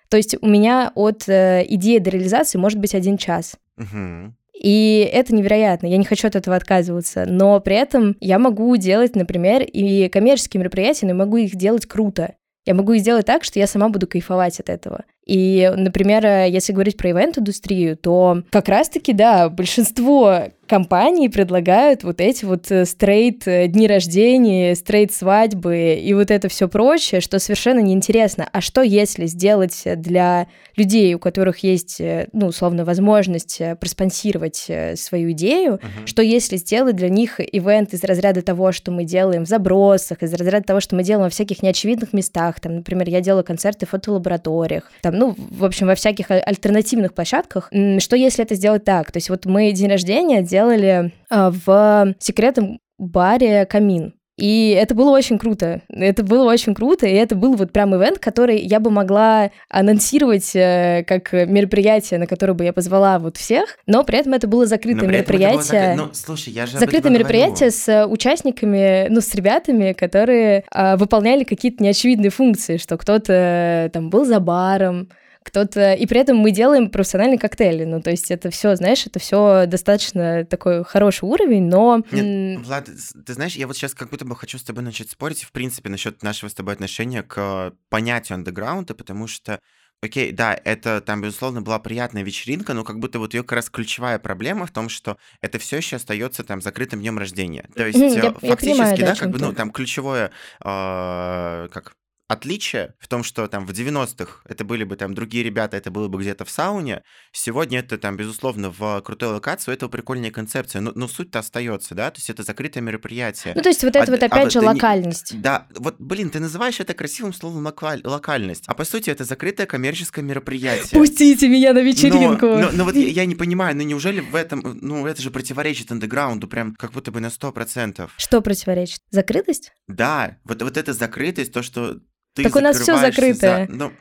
[0.08, 3.54] То есть у меня от э, идеи до реализации может быть один час.
[3.78, 4.34] Угу.
[4.62, 9.16] И это невероятно, я не хочу от этого отказываться, но при этом я могу делать,
[9.16, 12.34] например, и коммерческие мероприятия, но могу их делать круто.
[12.64, 15.02] Я могу сделать так, что я сама буду кайфовать от этого.
[15.26, 22.46] И, например, если говорить про ивент-индустрию, то как раз-таки, да, большинство компании предлагают вот эти
[22.46, 27.80] вот э, стрейт э, дни рождения, стрейт свадьбы и вот это все прочее, что совершенно
[27.80, 28.48] неинтересно.
[28.50, 35.32] А что если сделать для людей, у которых есть, э, ну, условно, возможность проспонсировать свою
[35.32, 36.06] идею, uh-huh.
[36.06, 40.32] что если сделать для них ивент из разряда того, что мы делаем в забросах, из
[40.32, 43.90] разряда того, что мы делаем во всяких неочевидных местах, там, например, я делаю концерты в
[43.90, 49.12] фотолабораториях, там, ну, в общем, во всяких альтернативных площадках, что если это сделать так?
[49.12, 54.14] То есть вот мы день рождения делаем делали а, в секретном баре «Камин».
[54.38, 55.82] И это было очень круто.
[55.90, 60.56] Это было очень круто, и это был вот прям ивент, который я бы могла анонсировать
[60.56, 64.64] э, как мероприятие, на которое бы я позвала вот всех, но при этом это было
[64.64, 65.58] закрытое мероприятие.
[65.58, 65.96] Было зак...
[65.96, 67.72] ну, слушай, я же закрытое мероприятие говорю.
[67.72, 74.08] с участниками, ну, с ребятами, которые э, выполняли какие-то неочевидные функции, что кто-то э, там
[74.08, 75.08] был за баром,
[75.44, 75.94] кто-то...
[75.94, 77.84] И при этом мы делаем профессиональные коктейли.
[77.84, 82.02] Ну, то есть это все, знаешь, это все достаточно такой хороший уровень, но...
[82.10, 82.88] Нет, Влад,
[83.26, 85.88] ты знаешь, я вот сейчас как будто бы хочу с тобой начать спорить, в принципе,
[85.88, 89.58] насчет нашего с тобой отношения к понятию андеграунда, потому что
[90.04, 93.70] Окей, да, это там, безусловно, была приятная вечеринка, но как будто вот ее как раз
[93.70, 97.68] ключевая проблема в том, что это все еще остается там закрытым днем рождения.
[97.76, 101.94] То есть я, фактически, я понимаю, да, да как бы, ну, там ключевое, э, как
[102.32, 106.08] Отличие в том, что там в 90-х это были бы там другие ребята, это было
[106.08, 107.02] бы где-то в сауне.
[107.30, 110.80] Сегодня это там, безусловно, в крутой локации, у этого прикольная концепция.
[110.80, 113.52] Но, но суть-то остается, да, то есть это закрытое мероприятие.
[113.54, 115.34] Ну, то есть вот это а, вот опять а, же а, локальность.
[115.34, 119.24] Не, да, вот, блин, ты называешь это красивым словом локаль, локальность, а по сути это
[119.24, 120.98] закрытое коммерческое мероприятие.
[120.98, 122.46] Пустите меня на вечеринку.
[122.46, 125.30] Но, но, но вот я, я не понимаю, ну неужели в этом, ну это же
[125.30, 128.08] противоречит андеграунду прям как будто бы на 100%.
[128.16, 129.00] Что противоречит?
[129.10, 129.72] Закрытость?
[129.86, 132.00] Да, вот, вот эта закрытость, то, что
[132.34, 133.66] ты так у нас все закрытое.
[133.66, 133.72] За...
[133.72, 133.92] Ну...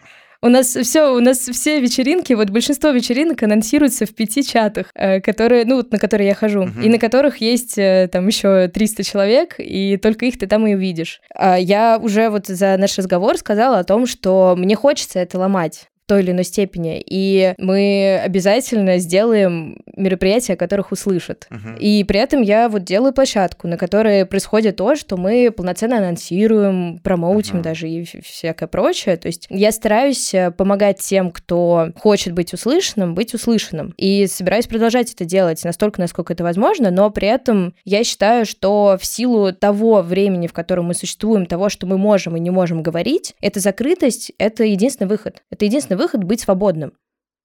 [0.43, 5.21] У нас все, у нас все вечеринки, вот большинство вечеринок анонсируются в пяти чатах, э,
[5.21, 6.81] которые, ну, вот на которые я хожу, угу.
[6.81, 10.73] и на которых есть э, там еще 300 человек, и только их ты там и
[10.73, 11.21] увидишь.
[11.35, 15.90] А я уже вот за наш разговор сказала о том, что мне хочется это ломать
[16.11, 17.01] той или иной степени.
[17.05, 21.47] И мы обязательно сделаем мероприятия, о которых услышат.
[21.49, 21.79] Uh-huh.
[21.79, 26.99] И при этом я вот делаю площадку, на которой происходит то, что мы полноценно анонсируем,
[27.01, 27.61] промоутим uh-huh.
[27.61, 29.15] даже и всякое прочее.
[29.15, 33.93] То есть я стараюсь э, помогать тем, кто хочет быть услышанным, быть услышанным.
[33.95, 38.97] И собираюсь продолжать это делать настолько, насколько это возможно, но при этом я считаю, что
[38.99, 42.83] в силу того времени, в котором мы существуем, того, что мы можем и не можем
[42.83, 45.41] говорить, эта закрытость— это единственный выход.
[45.49, 46.93] Это единственный выход быть свободным.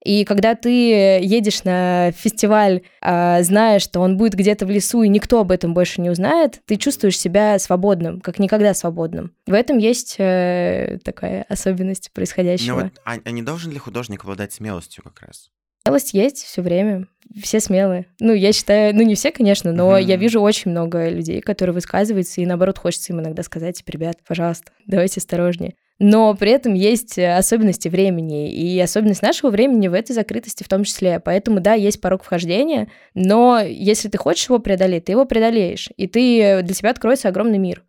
[0.04, 5.08] И когда ты едешь на фестиваль, а, зная, что он будет где-то в лесу, и
[5.08, 9.34] никто об этом больше не узнает, ты чувствуешь себя свободным, как никогда свободным.
[9.46, 12.76] В этом есть э, такая особенность происходящего.
[12.76, 15.50] Но вот, а, а не должен ли художник обладать смелостью как раз?
[15.84, 17.08] Смелость есть все время.
[17.42, 18.06] Все смелые.
[18.20, 20.02] Ну, я считаю, ну, не все, конечно, но mm-hmm.
[20.04, 24.18] я вижу очень много людей, которые высказываются, и наоборот, хочется им иногда сказать, типа, ребят,
[24.24, 29.94] пожалуйста, давайте осторожнее но при этом есть э, особенности времени, и особенность нашего времени в
[29.94, 31.20] этой закрытости в том числе.
[31.20, 36.06] Поэтому, да, есть порог вхождения, но если ты хочешь его преодолеть, ты его преодолеешь, и
[36.06, 37.82] ты для себя откроется огромный мир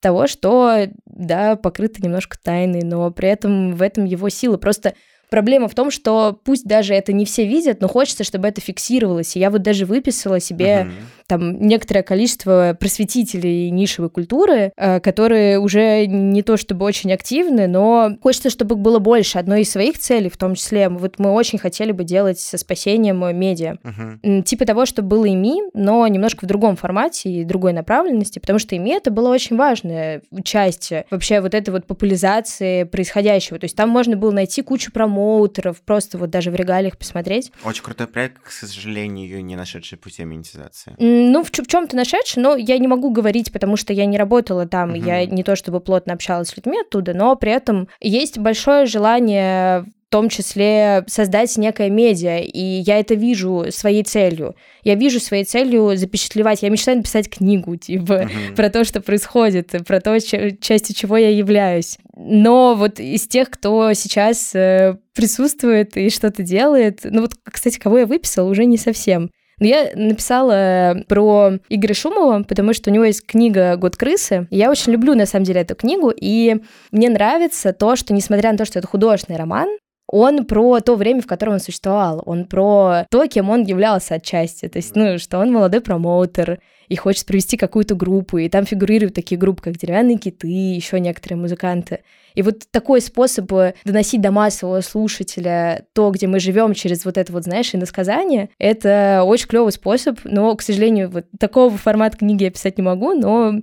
[0.00, 4.56] того, что, да, покрыто немножко тайной, но при этом в этом его сила.
[4.56, 4.94] Просто
[5.32, 9.34] Проблема в том, что пусть даже это не все видят, но хочется, чтобы это фиксировалось.
[9.34, 10.92] И я вот даже выписала себе uh-huh.
[11.32, 18.18] Там некоторое количество просветителей нишевой культуры, э, которые уже не то чтобы очень активны, но
[18.20, 19.38] хочется, чтобы их было больше.
[19.38, 23.24] Одной из своих целей, в том числе, вот мы очень хотели бы делать со спасением
[23.34, 23.78] медиа.
[23.82, 24.42] Uh-huh.
[24.42, 28.76] Типа того, чтобы было ИМИ, но немножко в другом формате и другой направленности, потому что
[28.76, 33.58] ИМИ это была очень важная часть вообще вот этой вот популяризации происходящего.
[33.58, 37.52] То есть там можно было найти кучу промоутеров, просто вот даже в регалиях посмотреть.
[37.64, 40.92] Очень крутой проект, к сожалению, не нашедший пути монетизации.
[41.30, 44.66] Ну, в, в чем-то нашедший, но я не могу говорить, потому что я не работала
[44.66, 44.98] там, угу.
[44.98, 49.84] я не то чтобы плотно общалась с людьми оттуда, но при этом есть большое желание
[50.12, 54.54] том числе создать некое медиа, и я это вижу своей целью.
[54.84, 58.54] Я вижу своей целью запечатлевать, я мечтаю написать книгу, типа, uh-huh.
[58.54, 61.96] про то, что происходит, про то, частью чего я являюсь.
[62.14, 68.00] Но вот из тех, кто сейчас э, присутствует и что-то делает, ну вот, кстати, кого
[68.00, 69.30] я выписала, уже не совсем.
[69.62, 74.48] Но я написала про Игоря Шумова, потому что у него есть книга «Год крысы».
[74.50, 76.56] Я очень люблю, на самом деле, эту книгу, и
[76.90, 79.68] мне нравится то, что, несмотря на то, что это художественный роман,
[80.12, 84.68] он про то время, в котором он существовал, он про то, кем он являлся отчасти,
[84.68, 89.14] то есть, ну, что он молодой промоутер и хочет провести какую-то группу, и там фигурируют
[89.14, 92.00] такие группы, как «Деревянные киты», еще некоторые музыканты.
[92.34, 97.16] И вот такой способ э, доносить до массового слушателя то, где мы живем через вот
[97.16, 102.44] это вот, знаешь, иносказание, это очень клевый способ, но, к сожалению, вот такого формата книги
[102.44, 103.54] я писать не могу, но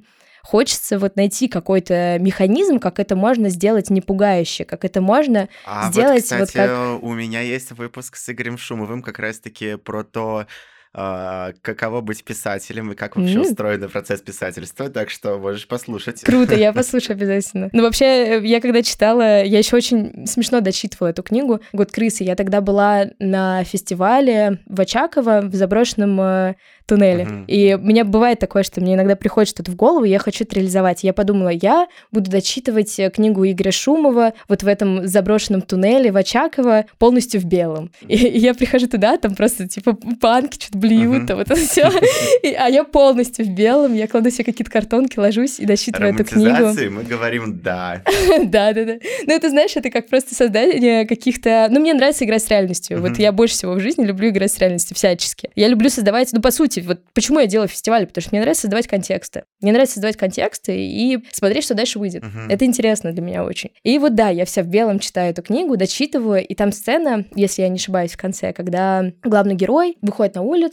[0.49, 5.91] хочется вот найти какой-то механизм, как это можно сделать не пугающе, как это можно а
[5.91, 7.03] сделать вот, кстати, вот как...
[7.03, 10.47] у меня есть выпуск с Игорем Шумовым как раз-таки про то,
[10.91, 13.41] каково быть писателем и как вообще mm.
[13.41, 16.21] устроен процесс писательства, так что можешь послушать.
[16.21, 17.69] Круто, я послушаю обязательно.
[17.73, 22.23] Ну, вообще, я когда читала, я еще очень смешно дочитывала эту книгу «Год крысы».
[22.23, 26.55] Я тогда была на фестивале в Очаково в заброшенном э,
[26.89, 27.23] туннеле.
[27.23, 27.45] Uh-huh.
[27.45, 30.43] И у меня бывает такое, что мне иногда приходит что-то в голову, и я хочу
[30.43, 31.03] это реализовать.
[31.03, 36.17] Я подумала, я буду дочитывать э, книгу Игоря Шумова вот в этом заброшенном туннеле в
[36.17, 37.91] Очаково полностью в белом.
[38.07, 41.25] И, и я прихожу туда, там просто типа панки что-то uh-huh.
[41.25, 41.83] там вот это все.
[42.57, 46.73] а я полностью в белом, я кладу себе какие-то картонки, ложусь и дочитываю эту книгу.
[46.89, 48.01] мы говорим «да».
[48.43, 48.95] да, да, да.
[49.25, 51.67] Ну, это, знаешь, это как просто создание каких-то...
[51.69, 53.01] Ну, мне нравится играть с реальностью.
[53.01, 55.49] Вот я больше всего в жизни люблю играть с реальностью всячески.
[55.55, 58.61] Я люблю создавать, ну, по сути, вот почему я делаю фестиваль, потому что мне нравится
[58.63, 59.43] создавать контексты.
[59.61, 62.23] Мне нравится создавать контексты и смотреть, что дальше выйдет.
[62.49, 63.71] Это интересно для меня очень.
[63.83, 67.61] И вот да, я вся в белом читаю эту книгу, дочитываю, и там сцена, если
[67.61, 70.68] я не ошибаюсь, в конце, когда главный герой выходит на улицу,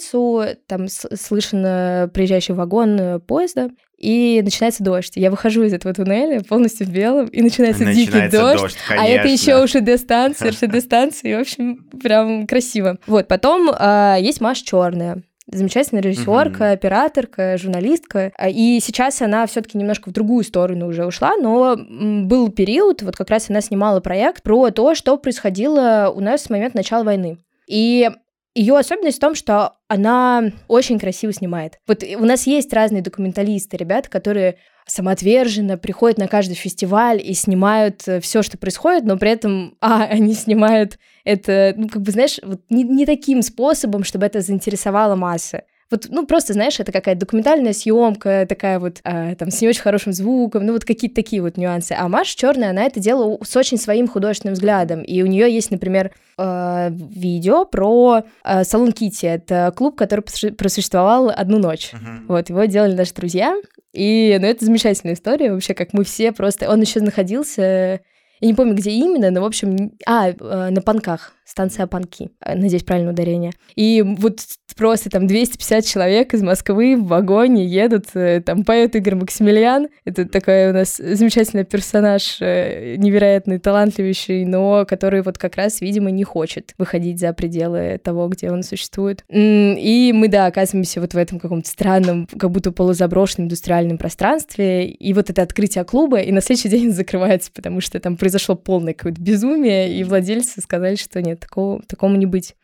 [0.66, 1.62] там слышен
[2.10, 5.12] приезжающий вагон поезда, и начинается дождь.
[5.16, 8.60] Я выхожу из этого туннеля полностью в белом, и начинается, начинается дикий дождь.
[8.60, 12.98] дождь а это еще уже ушд-станция, РШД-станция, и, в общем, прям красиво.
[13.06, 16.72] Вот, потом э, есть Маша Черная замечательная режиссерка, mm-hmm.
[16.72, 18.32] операторка, журналистка.
[18.36, 23.16] А, и сейчас она все-таки немножко в другую сторону уже ушла, но был период, вот
[23.16, 27.38] как раз она снимала проект про то, что происходило у нас с момента начала войны.
[27.68, 28.10] И
[28.56, 31.78] ее особенность в том, что она очень красиво снимает.
[31.86, 38.06] Вот у нас есть разные документалисты, ребята, которые самоотверженно приходят на каждый фестиваль и снимают
[38.06, 42.38] э, все, что происходит, но при этом, а, они снимают это, ну, как бы, знаешь,
[42.42, 45.64] вот не, не таким способом, чтобы это заинтересовало массы.
[45.90, 49.82] Вот, ну, просто, знаешь, это какая-то документальная съемка, такая вот, а, там, с не очень
[49.82, 51.92] хорошим звуком, ну, вот какие-то такие вот нюансы.
[51.92, 55.02] А Маша Черная, она это делала с очень своим художественным взглядом.
[55.02, 59.26] И у нее есть, например, э, видео про э, Салон Кити.
[59.26, 61.92] Это клуб, который просуществовал одну ночь.
[61.92, 62.26] Uh-huh.
[62.28, 63.56] Вот, его делали наши друзья.
[63.92, 66.70] И, ну, это замечательная история вообще, как мы все просто...
[66.70, 68.00] Он еще находился...
[68.40, 69.92] Я не помню, где именно, но, в общем...
[70.04, 70.34] А, э,
[70.70, 73.52] на Панках станция Панки, э, надеюсь, правильное ударение.
[73.76, 74.40] И вот
[74.76, 80.26] просто там 250 человек из Москвы в вагоне едут, э, там поет Игорь Максимилиан, это
[80.26, 86.24] такой у нас замечательный персонаж, э, невероятный, талантливейший, но который вот как раз, видимо, не
[86.24, 89.24] хочет выходить за пределы того, где он существует.
[89.28, 95.12] И мы, да, оказываемся вот в этом каком-то странном, как будто полузаброшенном индустриальном пространстве, и
[95.12, 99.20] вот это открытие клуба, и на следующий день закрывается, потому что там произошло полное какое-то
[99.20, 102.54] безумие, и владельцы сказали, что нет, такого, такому не быть.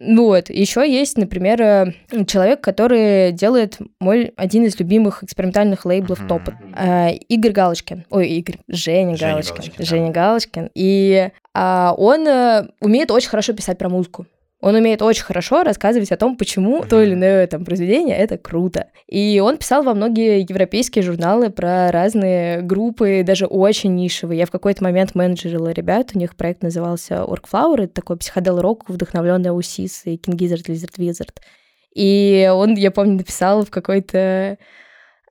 [0.00, 0.48] Вот.
[0.50, 1.92] Еще есть, например, э,
[2.26, 6.28] человек, который делает мой один из любимых экспериментальных лейблов uh-huh.
[6.28, 6.54] топа.
[6.76, 8.04] Э, Игорь Галочкин.
[8.10, 8.58] Ой, Игорь.
[8.68, 9.56] Женя, Женя Галочкин.
[9.56, 9.84] Галочкин.
[9.84, 10.12] Женя да.
[10.12, 10.70] Галочкин.
[10.74, 14.26] И а, он а, умеет очень хорошо писать про музыку.
[14.60, 18.88] Он умеет очень хорошо рассказывать о том, почему то или иное там произведение это круто.
[19.06, 24.40] И он писал во многие европейские журналы про разные группы, даже очень нишевые.
[24.40, 29.56] Я в какой-то момент менеджерила ребят, у них проект назывался Orkflower, это такой психодел-рок, вдохновленный
[29.56, 31.34] Усис и King Gizzard, Lizard Wizard.
[31.94, 34.58] И он, я помню, написал в какой-то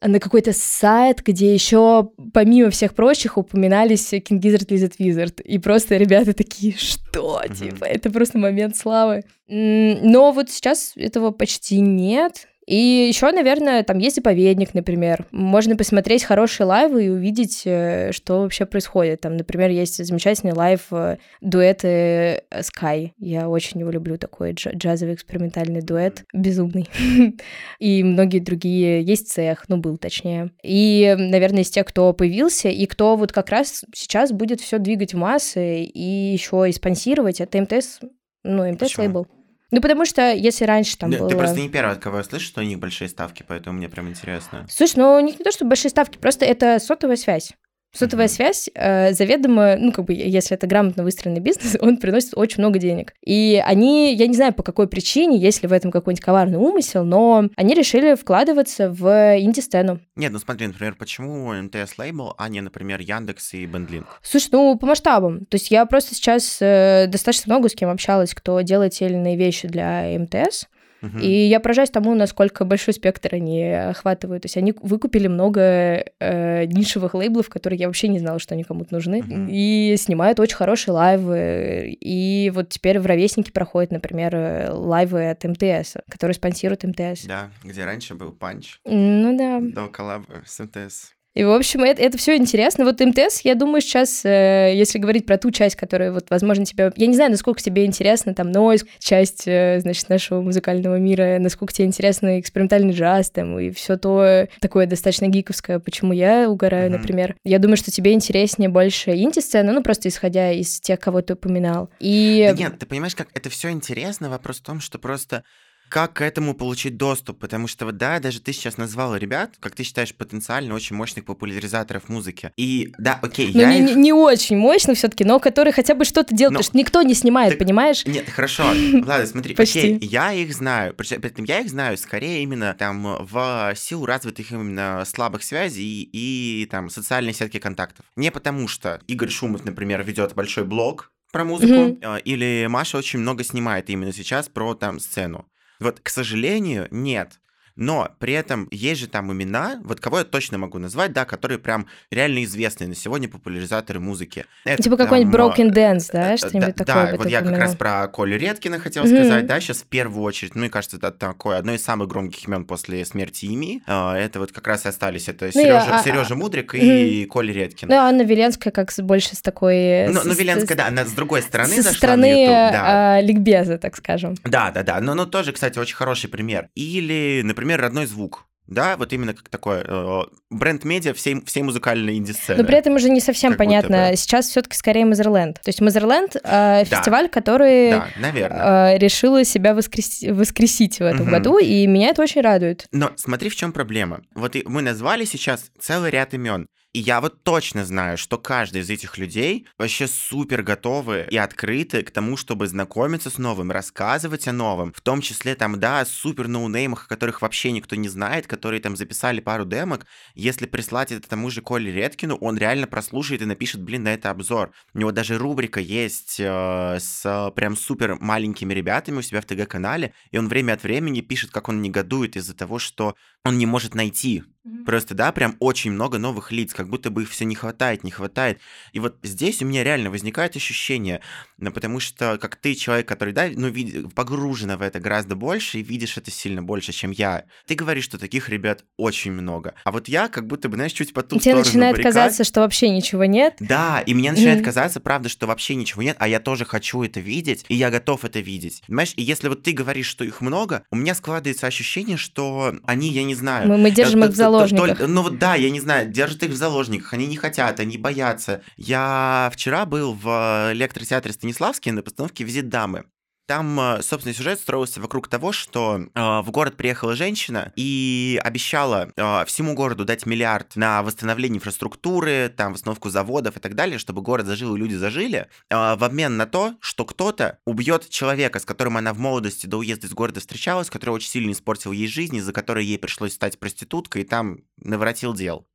[0.01, 5.41] на какой-то сайт, где еще помимо всех прочих упоминались King Gizzard & the Lizard Wizard.
[5.41, 7.41] И просто ребята такие, что?
[7.43, 7.55] Mm-hmm.
[7.55, 9.23] Типа, это просто момент славы.
[9.47, 12.47] Но вот сейчас этого почти нет.
[12.67, 15.25] И еще, наверное, там есть заповедник, например.
[15.31, 19.21] Можно посмотреть хорошие лайвы и увидеть, э, что вообще происходит.
[19.21, 23.11] Там, например, есть замечательный лайв э, дуэты э, Sky.
[23.19, 26.89] Я очень его люблю, такой джазовый экспериментальный дуэт, безумный.
[27.79, 29.01] И многие другие.
[29.01, 30.51] Есть цех, ну, был точнее.
[30.61, 35.13] И, наверное, из тех, кто появился, и кто вот как раз сейчас будет все двигать
[35.13, 37.99] в массы и еще и спонсировать, это МТС,
[38.43, 39.27] ну, МТС лейбл.
[39.71, 41.29] Ну, потому что если раньше там да, было...
[41.29, 43.89] Ты просто не первый, от кого я слышу, что у них большие ставки, поэтому мне
[43.89, 44.65] прям интересно.
[44.69, 47.53] Слушай, ну у них не то, что большие ставки, просто это сотовая связь.
[47.97, 52.59] Сотовая связь э, заведомо, ну, как бы, если это грамотно выстроенный бизнес, он приносит очень
[52.59, 53.13] много денег.
[53.25, 57.03] И они, я не знаю, по какой причине, есть ли в этом какой-нибудь коварный умысел,
[57.03, 59.07] но они решили вкладываться в
[59.39, 59.99] инди-сцену.
[60.15, 64.19] Нет, ну смотри, например, почему МТС лейбл, а не, например, Яндекс и Бендлинг?
[64.21, 65.45] Слушай, ну, по масштабам.
[65.45, 69.15] То есть я просто сейчас э, достаточно много с кем общалась, кто делает те или
[69.15, 70.67] иные вещи для МТС.
[71.01, 71.19] Угу.
[71.19, 74.43] И я поражаюсь тому, насколько большой спектр они охватывают.
[74.43, 78.63] То есть они выкупили много э, нишевых лейблов, которые я вообще не знала, что они
[78.63, 79.47] кому-то нужны, угу.
[79.49, 81.97] и снимают очень хорошие лайвы.
[81.99, 87.25] И вот теперь в Ровеснике проходят, например, лайвы от МТС, которые спонсируют МТС.
[87.25, 88.79] Да, где раньше был панч.
[88.85, 89.59] Ну да.
[89.61, 91.16] До коллаба с МТС.
[91.37, 92.83] И, в общем, это, это все интересно.
[92.83, 96.91] Вот МТС, я думаю, сейчас, э, если говорить про ту часть, которая, вот, возможно, тебе...
[96.95, 101.71] Я не знаю, насколько тебе интересно там нойз, часть, э, значит, нашего музыкального мира, насколько
[101.71, 106.97] тебе интересно экспериментальный джаз там и все то такое достаточно гиковское, почему я угораю, mm-hmm.
[106.97, 107.35] например.
[107.43, 111.91] Я думаю, что тебе интереснее больше инди-сцена, ну, просто исходя из тех, кого ты упоминал.
[111.99, 112.47] И...
[112.49, 115.43] Да нет, ты понимаешь, как это все интересно, вопрос в том, что просто
[115.89, 117.39] как к этому получить доступ?
[117.39, 121.25] Потому что вот да, даже ты сейчас назвал ребят, как ты считаешь, потенциально очень мощных
[121.25, 122.51] популяризаторов музыки.
[122.57, 123.95] И да, окей, ну, я не, их...
[123.95, 126.59] не очень мощно все-таки, но которые хотя бы что-то делают, но...
[126.59, 127.59] потому что никто не снимает, так...
[127.59, 128.05] понимаешь?
[128.05, 128.63] Нет, хорошо.
[128.93, 130.93] Ладно, смотри, окей, я их знаю.
[130.93, 136.63] При этом я их знаю скорее именно там в силу развитых именно слабых связей и,
[136.63, 138.05] и там социальной сетки контактов.
[138.15, 142.21] Не потому что Игорь Шумов, например, ведет большой блог, про музыку, mm-hmm.
[142.23, 145.45] или Маша очень много снимает именно сейчас про там сцену.
[145.79, 147.39] Вот, к сожалению, нет
[147.77, 151.59] но при этом есть же там имена, вот кого я точно могу назвать, да, которые
[151.59, 154.45] прям реально известные на сегодня популяризаторы музыки.
[154.65, 157.11] Это, типа какой-нибудь Broken Dance, да, э, что-нибудь да, такое?
[157.11, 159.25] Да, вот я как раз про Колю Редкина хотел mm-hmm.
[159.25, 162.47] сказать, да, сейчас в первую очередь, ну, мне кажется, это такое одно из самых громких
[162.47, 166.03] имен после смерти Ими, а, это вот как раз и остались, это ну, Сережа, а,
[166.03, 167.25] Сережа а, Мудрик и mm-hmm.
[167.27, 167.87] Коля Редкин.
[167.87, 170.07] Ну, Анна Веленская как больше с такой...
[170.07, 173.17] Ну, ну Веленская, да, она с другой стороны со зашла стороны на YouTube, да.
[173.17, 174.35] а, ликбеза, так скажем.
[174.43, 176.69] Да, да, да, но, но тоже, кстати, очень хороший пример.
[176.75, 178.47] Или, например, родной звук.
[178.67, 182.61] Да, вот именно как такое э, бренд-медиа всей, всей музыкальной инди-сцены.
[182.61, 184.13] Но при этом уже не совсем как понятно.
[184.17, 185.55] Сейчас все таки скорее Мазерленд.
[185.61, 186.83] То есть Мазерленд э, да.
[186.83, 188.95] фестиваль, который да, наверное.
[188.95, 191.31] Э, решила себя воскресить, воскресить в этом угу.
[191.31, 192.87] году, и меня это очень радует.
[192.91, 194.21] Но смотри, в чем проблема.
[194.35, 196.67] Вот мы назвали сейчас целый ряд имен.
[196.97, 202.01] И я вот точно знаю, что каждый из этих людей вообще супер готовы и открыты
[202.01, 206.47] к тому, чтобы знакомиться с новым, рассказывать о новом, в том числе там, да, супер
[206.47, 210.07] ноунеймах, которых вообще никто не знает, которые там записали пару демок.
[210.33, 214.31] Если прислать это тому же Коле Редкину, он реально прослушает и напишет, блин, на это
[214.31, 214.71] обзор.
[214.95, 220.15] У него даже рубрика есть э, с прям супер маленькими ребятами у себя в ТГ-канале,
[220.31, 223.13] и он время от времени пишет, как он негодует из-за того, что
[223.45, 224.43] он не может найти
[224.85, 228.11] Просто, да, прям очень много новых лиц, как будто бы их все не хватает, не
[228.11, 228.59] хватает.
[228.93, 231.21] И вот здесь у меня реально возникает ощущение,
[231.57, 234.13] ну, потому что как ты человек, который, да, ну, вид...
[234.13, 237.45] погружена в это гораздо больше и видишь это сильно больше, чем я.
[237.65, 239.73] Ты говоришь, что таких ребят очень много.
[239.83, 242.13] А вот я как будто бы, знаешь, чуть по ту Тебе начинает баррикад.
[242.13, 243.55] казаться, что вообще ничего нет.
[243.59, 244.63] Да, и мне начинает mm-hmm.
[244.63, 248.23] казаться, правда, что вообще ничего нет, а я тоже хочу это видеть, и я готов
[248.25, 248.83] это видеть.
[248.87, 253.09] Понимаешь, и если вот ты говоришь, что их много, у меня складывается ощущение, что они,
[253.09, 253.67] я не знаю...
[253.67, 255.07] Мы, мы держим их в заложниках.
[255.07, 258.61] ну вот да, я не знаю, держат их в заложниках, они не хотят, они боятся.
[258.75, 263.05] Я вчера был в электротеатре Станиславский на постановке «Визит дамы».
[263.47, 269.13] Там, э, собственно, сюжет строился вокруг того, что э, в город приехала женщина и обещала
[269.15, 274.21] э, всему городу дать миллиард на восстановление инфраструктуры, там, восстановку заводов и так далее, чтобы
[274.21, 278.65] город зажил и люди зажили, э, в обмен на то, что кто-то убьет человека, с
[278.65, 282.35] которым она в молодости до уезда из города встречалась, который очень сильно испортил ей жизнь,
[282.35, 285.65] из-за которой ей пришлось стать проституткой, и там наворотил дел.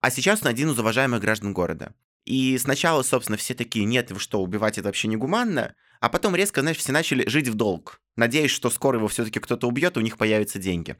[0.00, 1.94] А сейчас он один из уважаемых граждан города.
[2.24, 5.74] И сначала, собственно, все такие, нет, вы что, убивать это вообще негуманно?
[6.00, 8.00] А потом резко, знаешь, все начали жить в долг.
[8.16, 10.96] Надеюсь, что скоро его все-таки кто-то убьет, и у них появятся деньги.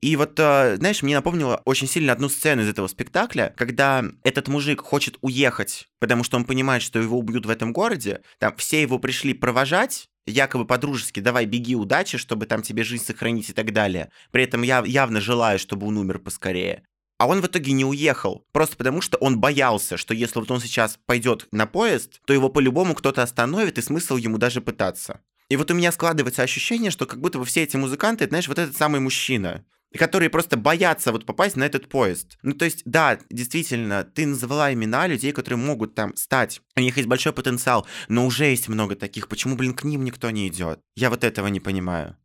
[0.00, 4.48] И вот, э, знаешь, мне напомнило очень сильно одну сцену из этого спектакля, когда этот
[4.48, 8.22] мужик хочет уехать, потому что он понимает, что его убьют в этом городе.
[8.38, 13.50] Там все его пришли провожать, якобы по-дружески, давай беги, удачи, чтобы там тебе жизнь сохранить
[13.50, 14.10] и так далее.
[14.32, 16.82] При этом я явно желаю, чтобы он умер поскорее.
[17.22, 20.60] А он в итоге не уехал, просто потому что он боялся, что если вот он
[20.60, 25.20] сейчас пойдет на поезд, то его по-любому кто-то остановит, и смысл ему даже пытаться.
[25.48, 28.58] И вот у меня складывается ощущение, что как будто бы все эти музыканты, знаешь, вот
[28.58, 29.64] этот самый мужчина,
[29.96, 32.38] которые просто боятся вот попасть на этот поезд.
[32.42, 36.60] Ну, то есть, да, действительно, ты называла имена людей, которые могут там стать.
[36.74, 39.28] У них есть большой потенциал, но уже есть много таких.
[39.28, 40.80] Почему, блин, к ним никто не идет?
[40.96, 42.16] Я вот этого не понимаю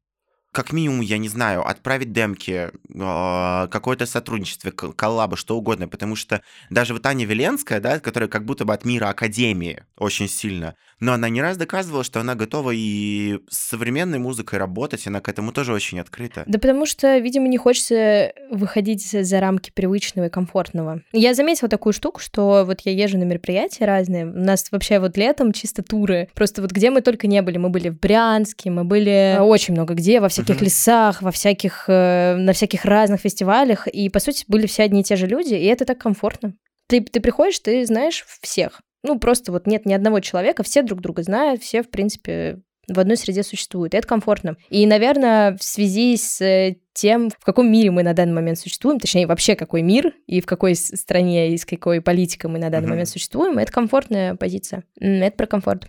[0.58, 6.42] как минимум, я не знаю, отправить демки, э, какое-то сотрудничество, коллаба, что угодно, потому что
[6.72, 11.14] даже вот Аня Веленская, да, которая как будто бы от мира Академии очень сильно, но
[11.14, 15.52] она не раз доказывала, что она готова и с современной музыкой работать, она к этому
[15.52, 16.44] тоже очень открыта.
[16.48, 21.04] Да потому что, видимо, не хочется выходить за рамки привычного и комфортного.
[21.12, 25.18] Я заметила такую штуку, что вот я езжу на мероприятия разные, у нас вообще вот
[25.18, 28.84] летом чисто туры, просто вот где мы только не были, мы были в Брянске, мы
[28.84, 33.88] были очень много где, во всяких всяких лесах, во всяких, э, на всяких разных фестивалях,
[33.88, 36.54] и, по сути, были все одни и те же люди, и это так комфортно.
[36.88, 38.82] Ты, ты приходишь, ты знаешь всех.
[39.04, 43.00] Ну, просто вот нет ни одного человека, все друг друга знают, все, в принципе, в
[43.00, 43.94] одной среде существуют.
[43.94, 44.56] И это комфортно.
[44.70, 49.00] И, наверное, в связи с э, тем, в каком мире мы на данный момент существуем,
[49.00, 52.88] точнее, вообще какой мир и в какой стране и с какой политикой мы на данный
[52.88, 52.90] mm-hmm.
[52.90, 54.84] момент существуем, это комфортная позиция.
[55.00, 55.88] Это про комфорт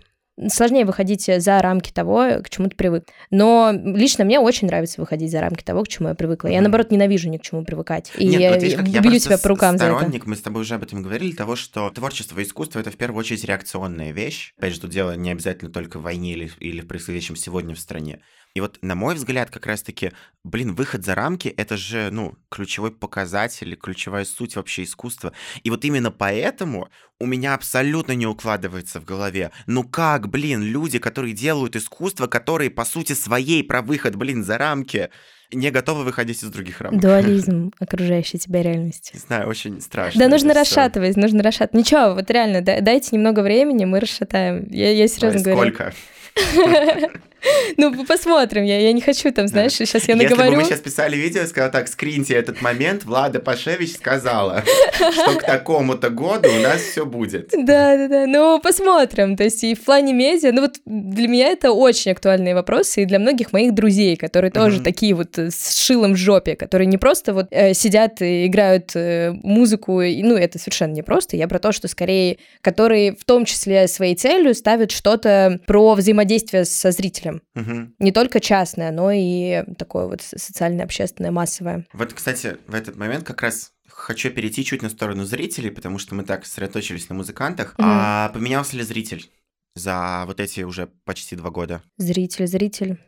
[0.49, 3.05] сложнее выходить за рамки того, к чему ты привык.
[3.30, 6.49] Но лично мне очень нравится выходить за рамки того, к чему я привыкла.
[6.49, 8.12] Я, наоборот, ненавижу ни к чему привыкать.
[8.16, 10.11] И Нет, вот видишь, я бью себя по рукам за это.
[10.24, 13.20] Мы с тобой уже об этом говорили, того, что творчество и искусство— это в первую
[13.20, 14.53] очередь реакционная вещь.
[14.59, 17.78] Опять же, тут дело не обязательно только в войне или, или в происходящем сегодня в
[17.78, 18.20] стране.
[18.59, 20.11] И вот, на мой взгляд, как раз-таки,
[20.42, 25.32] блин, выход за рамки— это же, ну, ключевой показатель, ключевая суть вообще искусства.
[25.62, 26.88] И вот именно поэтому
[27.20, 29.52] у меня абсолютно не укладывается в голове.
[29.68, 34.59] Ну как, блин, люди, которые делают искусство, которые, по сути, своей про выход, блин, за
[34.59, 35.11] рамки,
[35.52, 37.00] не готовы выходить из других рамок.
[37.00, 39.12] Дуализм окружающей тебя реальности.
[39.14, 40.18] Не знаю, очень страшно.
[40.18, 41.86] Да, нужно расшатывать, нужно расшатывать.
[41.86, 44.66] Ничего, вот реально, дайте немного времени, мы расшатаем.
[44.68, 45.72] Я, я серьезно говорю.
[45.72, 45.94] Сколько?
[47.76, 48.64] Ну, посмотрим.
[48.64, 49.86] Я, я не хочу там, знаешь, да.
[49.86, 50.43] сейчас я наговорю.
[50.43, 54.64] Если бы мы сейчас писали видео, сказал так, скриньте этот момент, Влада Пашевич сказала,
[55.12, 57.53] что к такому-то году у нас все будет.
[57.68, 58.26] Да, да, да.
[58.26, 59.36] Ну, посмотрим.
[59.36, 63.05] То есть и в плане медиа, ну вот для меня это очень актуальные вопросы, и
[63.05, 66.97] для многих моих друзей, которые тоже такие вот э, с шилом в жопе, которые не
[66.97, 71.36] просто вот э, сидят и играют э, музыку, ну, это совершенно не просто.
[71.36, 76.64] Я про то, что скорее, которые в том числе своей целью ставят что-то про взаимодействие
[76.64, 77.43] со зрителем слушателям.
[77.55, 77.93] Угу.
[77.99, 81.87] Не только частное, но и такое вот социальное, общественное, массовое.
[81.93, 86.14] Вот, кстати, в этот момент как раз хочу перейти чуть на сторону зрителей, потому что
[86.14, 87.74] мы так сосредоточились на музыкантах.
[87.79, 87.83] Угу.
[87.87, 89.31] А поменялся ли зритель
[89.74, 91.83] за вот эти уже почти два года?
[91.97, 92.99] Зритель, зритель.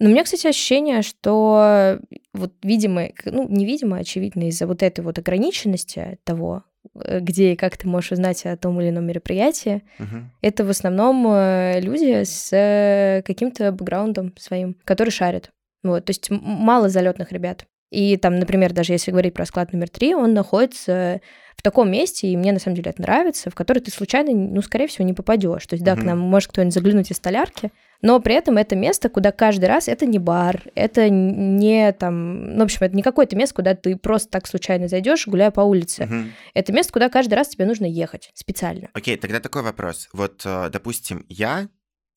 [0.00, 2.00] Но у меня, кстати, ощущение, что
[2.32, 7.88] вот видимо, ну, невидимо, очевидно, из-за вот этой вот ограниченности того, где и как ты
[7.88, 10.30] можешь узнать о том или ином мероприятии, угу.
[10.42, 15.50] это в основном э, люди с э, каким-то бэкграундом своим, которые шарят.
[15.82, 17.66] Вот, то есть мало залетных ребят.
[17.90, 21.20] И там, например, даже если говорить про склад номер три, он находится
[21.56, 24.62] в таком месте, и мне на самом деле это нравится, в который ты случайно, ну,
[24.62, 25.66] скорее всего, не попадешь.
[25.66, 26.00] То есть, да, mm-hmm.
[26.00, 29.88] к нам может кто-нибудь заглянуть из столярки, но при этом это место, куда каждый раз
[29.88, 33.96] это не бар, это не там, ну, в общем, это не какое-то место, куда ты
[33.96, 36.04] просто так случайно зайдешь, гуляя по улице.
[36.04, 36.24] Угу.
[36.52, 38.88] Это место, куда каждый раз тебе нужно ехать специально.
[38.92, 40.10] Окей, тогда такой вопрос.
[40.12, 41.68] Вот, э, допустим, я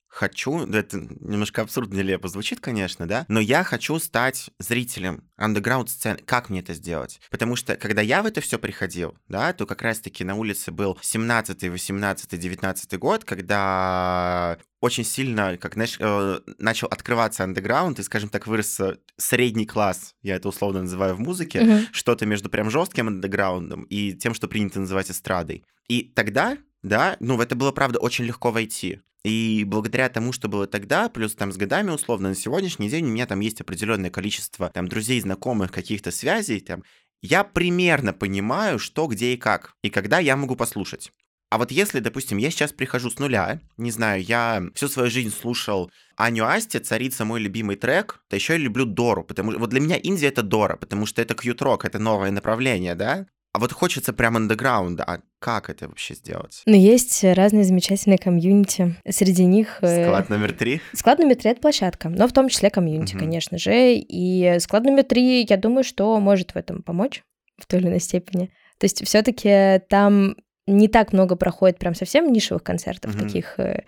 [0.08, 6.20] хочу, это немножко абсурдно нелепо звучит, конечно, да, но я хочу стать зрителем андеграунд сцены.
[6.26, 7.20] Как мне это сделать?
[7.30, 10.98] Потому что, когда я в это все приходил, да, то как раз-таки на улице был
[11.02, 18.30] 17 18 19 год, когда очень сильно, как, знаешь, э, начал открываться андеграунд, и, скажем
[18.30, 21.88] так, вырос э, средний класс, я это условно называю в музыке, mm-hmm.
[21.92, 25.64] что-то между прям жестким андеграундом и тем, что принято называть эстрадой.
[25.88, 29.02] И тогда да, ну, в это было, правда, очень легко войти.
[29.28, 33.10] И благодаря тому, что было тогда, плюс там с годами условно, на сегодняшний день у
[33.10, 36.84] меня там есть определенное количество там друзей, знакомых, каких-то связей, там,
[37.22, 41.12] я примерно понимаю, что, где и как, и когда я могу послушать.
[41.50, 45.34] А вот если, допустим, я сейчас прихожу с нуля, не знаю, я всю свою жизнь
[45.34, 49.70] слушал Аню Асти, «Царица» мой любимый трек, то еще я люблю Дору, потому что вот
[49.70, 53.28] для меня Индия— это Дора, потому что это кьют-рок, это новое направление, да?
[53.58, 55.04] А вот хочется прям андеграунда.
[55.04, 56.62] А как это вообще сделать?
[56.68, 58.96] Ну, есть разные замечательные комьюнити.
[59.10, 59.80] Среди них...
[59.82, 60.80] Э, склад номер три?
[60.94, 63.24] Склад номер три— это площадка, но в том числе комьюнити, угу.
[63.24, 63.96] конечно же.
[63.96, 67.24] И склад номер три, я думаю, что может в этом помочь
[67.58, 68.52] в той или иной степени.
[68.78, 70.36] То есть все таки там
[70.68, 73.24] не так много проходит прям совсем нишевых концертов, угу.
[73.24, 73.84] таких э,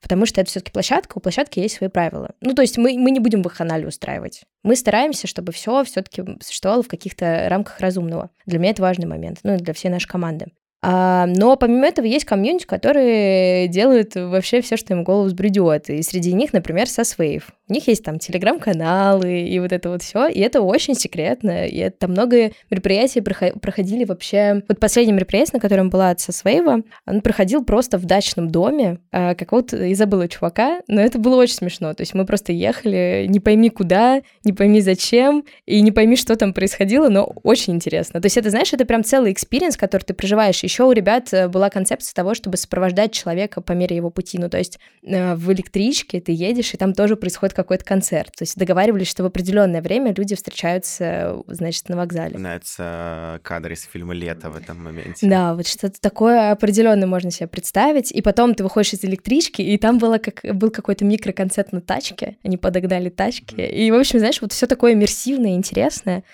[0.00, 2.30] потому что это все-таки площадка, у площадки есть свои правила.
[2.40, 4.42] Ну, то есть мы, мы не будем вахханалию устраивать.
[4.62, 8.30] Мы стараемся, чтобы все все-таки существовало в каких-то рамках разумного.
[8.46, 10.46] Для меня это важный момент, ну, и для всей нашей команды.
[10.84, 15.88] А, но помимо этого есть комьюнити, которые делают вообще все, что им голову взбредет.
[15.88, 17.44] И среди них, например, Saswave.
[17.68, 21.66] У них есть там телеграм-каналы и вот это вот все, и это очень секретно.
[21.66, 24.62] И это много мероприятий проходили вообще...
[24.68, 29.34] Вот последнее мероприятие, на котором была от Saswave, он проходил просто в дачном доме а,
[29.34, 31.94] какого-то, я забыла, чувака, но это было очень смешно.
[31.94, 36.34] То есть мы просто ехали, не пойми куда, не пойми зачем, и не пойми, что
[36.34, 38.20] там происходило, но очень интересно.
[38.20, 41.70] То есть это, знаешь, это прям целый экспириенс, который ты проживаешь у ребят э, была
[41.70, 44.38] концепция того, чтобы сопровождать человека по мере его пути.
[44.38, 48.32] Ну, то есть э, в электричке ты едешь, и там тоже происходит какой-то концерт.
[48.36, 52.32] То есть договаривались, что в определенное время люди встречаются, значит, на вокзале.
[52.32, 55.26] Начинается кадр из фильма «Лето» в этом моменте.
[55.26, 58.12] Да, вот что-то такое определенное можно себе представить.
[58.12, 62.36] И потом ты выходишь из электрички, и там было как, был какой-то микроконцерт на тачке.
[62.42, 63.54] Они подогнали тачки.
[63.54, 63.70] Mm-hmm.
[63.70, 66.24] И, в общем, знаешь, вот все такое иммерсивное, интересное.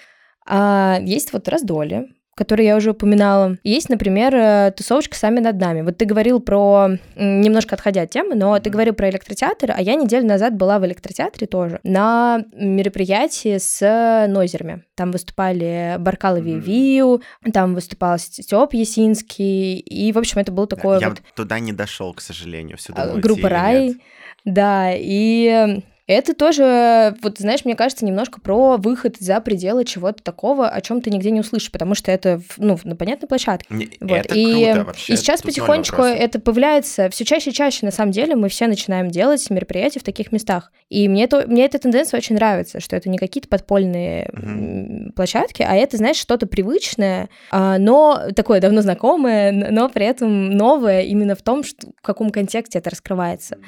[0.47, 2.09] А есть вот раздолье,
[2.39, 3.59] которые я уже упоминала.
[3.64, 5.82] Есть, например, э, тусовочка «Сами над нами».
[5.82, 9.97] Вот ты говорил про, немножко отходя от темы, но ты говорил про электротеатр, а я
[9.97, 14.84] неделю назад была в электротеатре тоже на мероприятии с нозерами.
[14.95, 17.22] Там выступали Баркал и Вивию,
[17.53, 21.22] там выступал Степ Ясинский, и, в общем, это был такой Я вот...
[21.34, 23.97] туда не дошел, к сожалению, всю Группа «Рай»,
[24.45, 30.66] да, и это тоже, вот знаешь, мне кажется, немножко про выход за пределы чего-то такого,
[30.66, 33.66] о чем ты нигде не услышишь, потому что это, ну, на понятной площадке.
[33.68, 34.16] Не, вот.
[34.16, 35.12] Это и, круто вообще.
[35.12, 38.68] И сейчас Тут потихонечку это появляется все чаще и чаще, на самом деле, мы все
[38.68, 40.72] начинаем делать мероприятия в таких местах.
[40.88, 45.12] И мне, это, мне эта тенденция очень нравится, что это не какие-то подпольные угу.
[45.12, 51.02] площадки, а это, знаешь, что-то привычное, а, но такое давно знакомое, но при этом новое
[51.02, 53.59] именно в том, что, в каком контексте это раскрывается.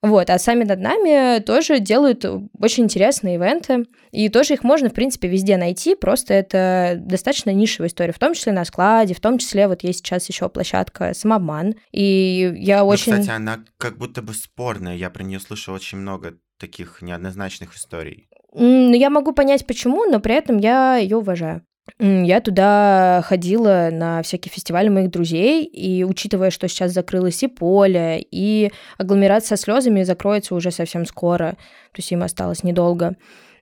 [0.00, 2.24] Вот, а сами над нами тоже делают
[2.58, 7.88] очень интересные ивенты, и тоже их можно, в принципе, везде найти, просто это достаточно нишевая
[7.88, 11.74] история, в том числе на складе, в том числе вот есть сейчас еще площадка «Самобман»,
[11.90, 13.12] и я ну, очень...
[13.12, 18.28] кстати, она как будто бы спорная, я про нее слышал очень много таких неоднозначных историй.
[18.54, 21.62] Ну, я могу понять, почему, но при этом я ее уважаю.
[21.98, 28.24] Я туда ходила на всякие фестивали моих друзей, и учитывая, что сейчас закрылось и поле,
[28.30, 31.56] и агломерат со слезами закроется уже совсем скоро,
[31.92, 33.16] то есть им осталось недолго,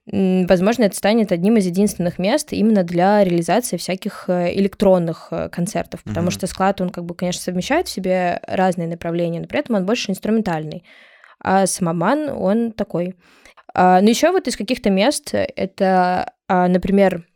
[0.09, 6.03] возможно, это станет одним из единственных мест именно для реализации всяких э, электронных э, концертов,
[6.03, 6.31] потому mm-hmm.
[6.31, 9.85] что склад, он как бы, конечно, совмещает в себе разные направления, но при этом он
[9.85, 10.83] больше инструментальный,
[11.39, 13.15] а самоман, он такой.
[13.73, 17.26] А, но еще вот из каких-то мест это, а, например,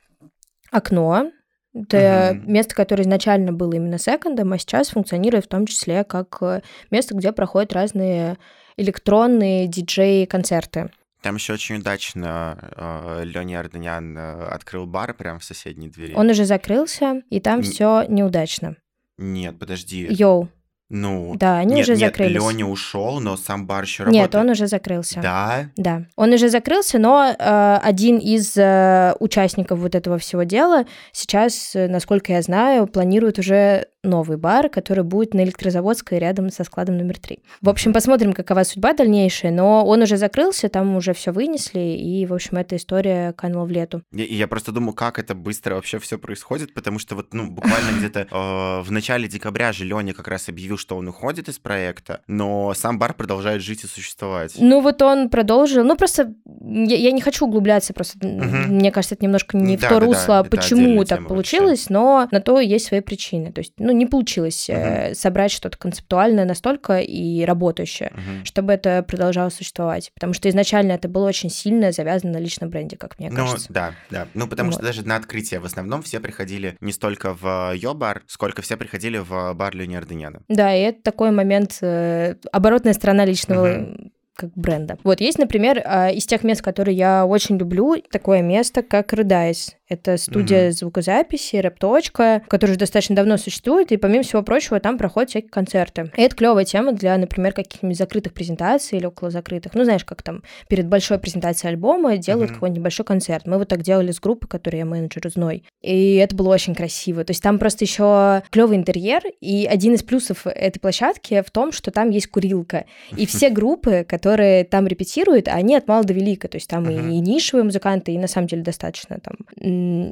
[0.71, 1.31] окно.
[1.73, 2.51] Это угу.
[2.51, 7.15] место, которое изначально было именно секондом, а сейчас функционирует в том числе как э, место,
[7.15, 8.37] где проходят разные
[8.75, 10.91] электронные диджей-концерты.
[11.21, 16.13] Там еще очень удачно э, Леня Арденян э, открыл бар прямо в соседней двери.
[16.13, 18.75] Он уже закрылся, и там все неудачно.
[19.17, 20.07] Нет, подожди.
[20.09, 20.49] Йоу.
[20.93, 22.35] Ну, да, они нет, уже нет, закрылись.
[22.35, 24.33] Леня ушел, но сам бар еще работает.
[24.33, 25.21] Нет, он уже закрылся.
[25.21, 25.69] Да?
[25.77, 26.05] Да.
[26.17, 31.87] Он уже закрылся, но э, один из э, участников вот этого всего дела сейчас, э,
[31.87, 37.19] насколько я знаю, планирует уже новый бар, который будет на Электрозаводской рядом со складом номер
[37.19, 37.39] три.
[37.61, 42.25] В общем, посмотрим, какова судьба дальнейшая, но он уже закрылся, там уже все вынесли, и,
[42.25, 44.01] в общем, эта история канула в лету.
[44.11, 47.97] Я, я просто думаю, как это быстро вообще все происходит, потому что вот, ну, буквально
[47.99, 52.21] где-то э, в начале декабря же Леня как раз объявил, что он уходит из проекта,
[52.27, 54.55] но сам бар продолжает жить и существовать.
[54.57, 58.43] Ну, вот он продолжил, ну, просто я, я не хочу углубляться, просто угу.
[58.43, 61.93] мне кажется, это немножко не да, в то да, русло, да, почему так получилось, вообще.
[61.93, 63.51] но на то есть свои причины.
[63.51, 65.13] То есть, ну, не получилось uh-huh.
[65.13, 68.45] собрать что-то концептуальное настолько и работающее, uh-huh.
[68.45, 70.11] чтобы это продолжало существовать.
[70.13, 73.67] Потому что изначально это было очень сильно завязано на личном бренде, как мне ну, кажется.
[73.69, 74.27] Ну, да, да.
[74.33, 74.75] Ну, потому вот.
[74.75, 79.17] что даже на открытие в основном все приходили не столько в Йо-бар, сколько все приходили
[79.17, 79.99] в бар Леони
[80.47, 84.11] Да, и это такой момент, э, оборотная сторона личного uh-huh
[84.41, 84.97] как бренда.
[85.03, 89.73] Вот есть, например, а, из тех мест, которые я очень люблю, такое место, как Redise.
[89.91, 90.71] Это студия mm-hmm.
[90.71, 96.09] звукозаписи, рэп-точка, которая уже достаточно давно существует, и помимо всего прочего там проходят всякие концерты.
[96.15, 99.73] И это клевая тема для, например, каких-нибудь закрытых презентаций или около закрытых.
[99.73, 102.53] Ну, знаешь, как там перед большой презентацией альбома делают mm-hmm.
[102.53, 103.45] какой-нибудь небольшой концерт.
[103.45, 105.65] Мы вот так делали с группой, которой я менеджер зной.
[105.81, 107.25] И это было очень красиво.
[107.25, 111.73] То есть там просто еще клевый интерьер, и один из плюсов этой площадки в том,
[111.73, 112.85] что там есть курилка.
[113.17, 116.47] И все группы, которые там репетируют, они от мала до велика.
[116.47, 119.35] То есть там и нишевые музыканты, и на самом деле достаточно там